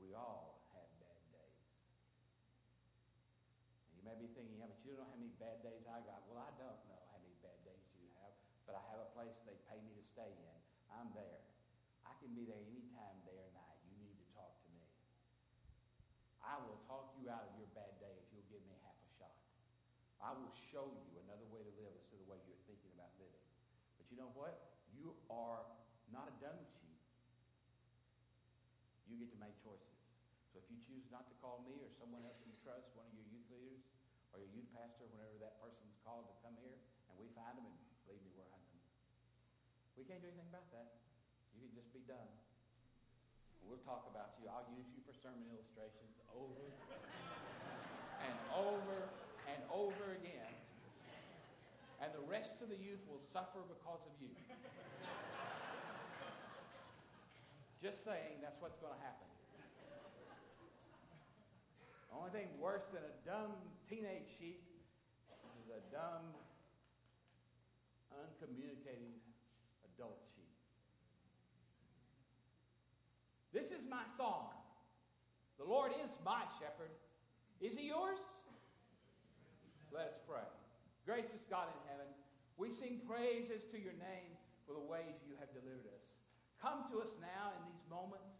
We 0.00 0.16
all 0.16 0.64
have 0.72 0.88
bad 1.04 1.20
days. 1.28 1.60
And 3.92 4.00
you 4.00 4.02
may 4.08 4.16
be 4.16 4.32
thinking, 4.32 4.56
yeah, 4.56 4.72
but 4.72 4.80
you 4.80 4.96
don't 4.96 5.04
how 5.04 5.20
many 5.20 5.36
bad 5.36 5.60
days 5.60 5.84
I 5.84 6.00
got. 6.08 6.24
Well, 6.32 6.40
I 6.40 6.48
don't 6.56 6.80
know 6.88 7.00
how 7.12 7.20
many 7.20 7.36
bad 7.44 7.60
days 7.60 7.84
you 8.00 8.08
have, 8.24 8.32
but 8.64 8.80
I 8.80 8.82
have 8.88 9.04
a 9.04 9.09
place 9.20 9.36
they 9.44 9.60
pay 9.68 9.76
me 9.84 9.92
to 9.92 10.04
stay 10.16 10.32
in. 10.32 10.56
I'm 10.88 11.12
there. 11.12 11.44
I 12.08 12.16
can 12.24 12.32
be 12.32 12.48
there 12.48 12.56
anytime, 12.56 13.20
day 13.28 13.36
or 13.36 13.52
night. 13.52 13.76
You 13.84 14.00
need 14.00 14.16
to 14.16 14.26
talk 14.32 14.56
to 14.64 14.68
me. 14.72 14.80
I 16.40 16.56
will 16.64 16.80
talk 16.88 17.12
you 17.20 17.28
out 17.28 17.44
of 17.44 17.52
your 17.60 17.68
bad 17.76 18.00
day 18.00 18.16
if 18.16 18.32
you'll 18.32 18.48
give 18.48 18.64
me 18.64 18.80
half 18.80 18.96
a 18.96 19.08
shot. 19.20 19.36
I 20.24 20.32
will 20.32 20.48
show 20.72 20.88
you 20.88 21.20
another 21.20 21.44
way 21.52 21.60
to 21.60 21.72
live 21.76 21.92
instead 22.00 22.16
of 22.16 22.24
the 22.24 22.28
way 22.32 22.40
you're 22.48 22.64
thinking 22.64 22.96
about 22.96 23.12
living 23.20 23.44
But 24.00 24.08
you 24.08 24.16
know 24.16 24.32
what? 24.32 24.56
You 24.96 25.12
are 25.28 25.68
not 26.08 26.32
a 26.32 26.34
dumb 26.40 26.64
sheep. 26.80 26.96
You 29.04 29.20
get 29.20 29.28
to 29.36 29.40
make 29.40 29.52
choices. 29.60 30.00
So 30.48 30.64
if 30.64 30.66
you 30.72 30.80
choose 30.80 31.04
not 31.12 31.28
to 31.28 31.34
call 31.44 31.60
me 31.68 31.76
or 31.84 31.92
someone 31.92 32.24
else 32.24 32.40
you 32.40 32.56
trust, 32.64 32.88
one 32.96 33.04
of 33.04 33.12
your 33.12 33.28
youth 33.28 33.46
leaders 33.52 33.84
or 34.32 34.40
your 34.40 34.50
youth 34.56 34.70
pastor, 34.72 35.04
whenever 35.12 35.36
that 35.44 35.60
person's 35.60 35.94
called 36.08 36.24
to 36.32 36.34
come 36.40 36.56
here, 36.64 36.80
and 37.10 37.14
we 37.20 37.28
find 37.36 37.58
them, 37.58 37.68
and 37.68 37.76
believe 38.06 38.22
me, 38.22 38.32
we're 38.34 38.48
hunting 38.48 38.78
them. 38.78 38.90
We 39.98 39.99
can't 40.10 40.18
do 40.18 40.26
anything 40.26 40.50
about 40.50 40.66
that. 40.74 40.90
You 41.54 41.70
can 41.70 41.74
just 41.78 41.94
be 41.94 42.02
done. 42.10 42.26
We'll 43.62 43.78
talk 43.86 44.10
about 44.10 44.34
you. 44.42 44.50
I'll 44.50 44.66
use 44.74 44.90
you 44.90 44.98
for 45.06 45.14
sermon 45.14 45.46
illustrations 45.54 46.18
over 46.34 46.66
and 48.26 48.34
over 48.50 49.06
and 49.46 49.62
over 49.70 50.18
again 50.18 50.50
and 52.02 52.10
the 52.16 52.26
rest 52.26 52.58
of 52.64 52.72
the 52.72 52.80
youth 52.80 52.98
will 53.06 53.22
suffer 53.30 53.60
because 53.68 54.02
of 54.02 54.14
you. 54.18 54.32
Just 57.78 58.02
saying, 58.02 58.40
that's 58.42 58.56
what's 58.58 58.80
going 58.80 58.96
to 58.96 59.04
happen. 59.04 59.28
The 62.08 62.16
only 62.18 62.32
thing 62.34 62.48
worse 62.58 62.88
than 62.90 63.04
a 63.04 63.14
dumb 63.22 63.54
teenage 63.86 64.26
sheep 64.40 64.64
is 65.60 65.68
a 65.70 65.80
dumb, 65.92 66.34
uncommunicating 68.10 69.20
This 73.52 73.74
is 73.74 73.82
my 73.90 74.06
song. 74.16 74.54
The 75.58 75.66
Lord 75.66 75.90
is 75.90 76.10
my 76.24 76.46
shepherd. 76.62 76.94
Is 77.58 77.74
he 77.74 77.90
yours? 77.90 78.22
Let 79.90 80.14
us 80.14 80.18
pray. 80.22 80.46
Gracious 81.02 81.42
God 81.50 81.66
in 81.66 81.80
heaven, 81.90 82.06
we 82.54 82.70
sing 82.70 83.02
praises 83.10 83.66
to 83.74 83.76
your 83.76 83.96
name 83.98 84.30
for 84.64 84.78
the 84.78 84.86
ways 84.86 85.18
you 85.26 85.34
have 85.42 85.50
delivered 85.50 85.90
us. 85.90 86.04
Come 86.62 86.86
to 86.94 87.02
us 87.02 87.10
now 87.18 87.50
in 87.58 87.60
these 87.66 87.82
moments 87.90 88.38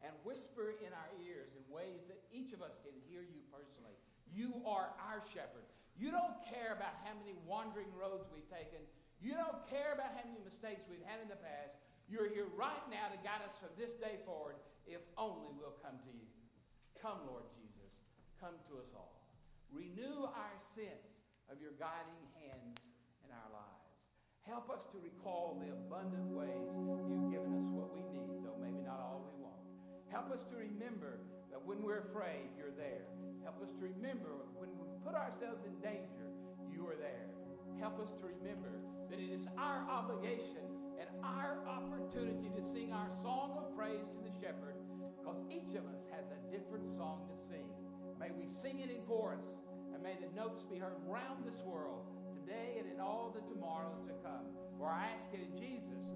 and 0.00 0.16
whisper 0.24 0.72
in 0.80 0.90
our 0.96 1.10
ears 1.20 1.52
in 1.52 1.62
ways 1.68 2.00
that 2.08 2.24
each 2.32 2.56
of 2.56 2.64
us 2.64 2.80
can 2.80 2.96
hear 3.04 3.20
you 3.20 3.44
personally. 3.52 3.94
You 4.32 4.64
are 4.64 4.96
our 4.96 5.20
shepherd. 5.36 5.68
You 6.00 6.08
don't 6.10 6.40
care 6.48 6.72
about 6.72 6.96
how 7.04 7.12
many 7.20 7.36
wandering 7.44 7.92
roads 7.92 8.26
we've 8.32 8.48
taken. 8.48 8.80
You 9.24 9.32
don't 9.32 9.64
care 9.72 9.96
about 9.96 10.12
how 10.12 10.20
many 10.28 10.44
mistakes 10.44 10.84
we've 10.84 11.00
had 11.08 11.16
in 11.24 11.32
the 11.32 11.40
past. 11.40 11.80
You're 12.12 12.28
here 12.28 12.44
right 12.60 12.84
now 12.92 13.08
to 13.08 13.16
guide 13.24 13.40
us 13.40 13.56
from 13.56 13.72
this 13.80 13.96
day 13.96 14.20
forward 14.28 14.60
if 14.84 15.00
only 15.16 15.48
we'll 15.56 15.80
come 15.80 15.96
to 15.96 16.12
you. 16.12 16.28
Come, 17.00 17.24
Lord 17.24 17.48
Jesus. 17.56 17.88
Come 18.36 18.52
to 18.68 18.84
us 18.84 18.92
all. 18.92 19.24
Renew 19.72 20.28
our 20.28 20.56
sense 20.76 21.08
of 21.48 21.56
your 21.56 21.72
guiding 21.80 22.20
hands 22.36 22.76
in 23.24 23.32
our 23.32 23.48
lives. 23.48 23.96
Help 24.44 24.68
us 24.68 24.84
to 24.92 25.00
recall 25.00 25.56
the 25.56 25.72
abundant 25.72 26.28
ways 26.28 26.68
you've 27.08 27.32
given 27.32 27.56
us 27.56 27.68
what 27.72 27.96
we 27.96 28.04
need, 28.12 28.28
though 28.44 28.60
maybe 28.60 28.84
not 28.84 29.00
all 29.00 29.24
we 29.24 29.32
want. 29.40 29.64
Help 30.12 30.28
us 30.28 30.44
to 30.52 30.60
remember 30.60 31.24
that 31.48 31.64
when 31.64 31.80
we're 31.80 32.04
afraid, 32.12 32.52
you're 32.60 32.76
there. 32.76 33.08
Help 33.40 33.56
us 33.64 33.72
to 33.72 33.88
remember 33.88 34.44
when 34.52 34.68
we 34.76 34.84
put 35.00 35.16
ourselves 35.16 35.64
in 35.64 35.72
danger, 35.80 36.28
you 36.68 36.84
are 36.84 37.00
there. 37.00 37.33
Help 37.80 38.00
us 38.00 38.10
to 38.20 38.26
remember 38.26 38.80
that 39.10 39.18
it 39.18 39.30
is 39.30 39.46
our 39.58 39.84
obligation 39.90 40.64
and 40.98 41.08
our 41.22 41.58
opportunity 41.66 42.50
to 42.54 42.62
sing 42.72 42.92
our 42.92 43.10
song 43.22 43.58
of 43.58 43.76
praise 43.76 44.06
to 44.14 44.20
the 44.22 44.32
shepherd 44.40 44.76
because 45.18 45.38
each 45.50 45.74
of 45.74 45.84
us 45.86 46.00
has 46.10 46.24
a 46.30 46.38
different 46.50 46.86
song 46.96 47.26
to 47.28 47.36
sing. 47.50 47.66
May 48.18 48.30
we 48.30 48.46
sing 48.62 48.80
it 48.80 48.90
in 48.90 49.02
chorus 49.06 49.44
and 49.92 50.02
may 50.02 50.16
the 50.20 50.30
notes 50.34 50.62
be 50.70 50.78
heard 50.78 50.96
round 51.06 51.44
this 51.44 51.60
world 51.66 52.06
today 52.34 52.78
and 52.78 52.90
in 52.90 53.00
all 53.00 53.34
the 53.34 53.42
tomorrows 53.52 54.00
to 54.06 54.14
come. 54.22 54.46
For 54.78 54.88
I 54.88 55.08
ask 55.16 55.32
it 55.32 55.40
in 55.40 55.52
Jesus' 55.58 56.08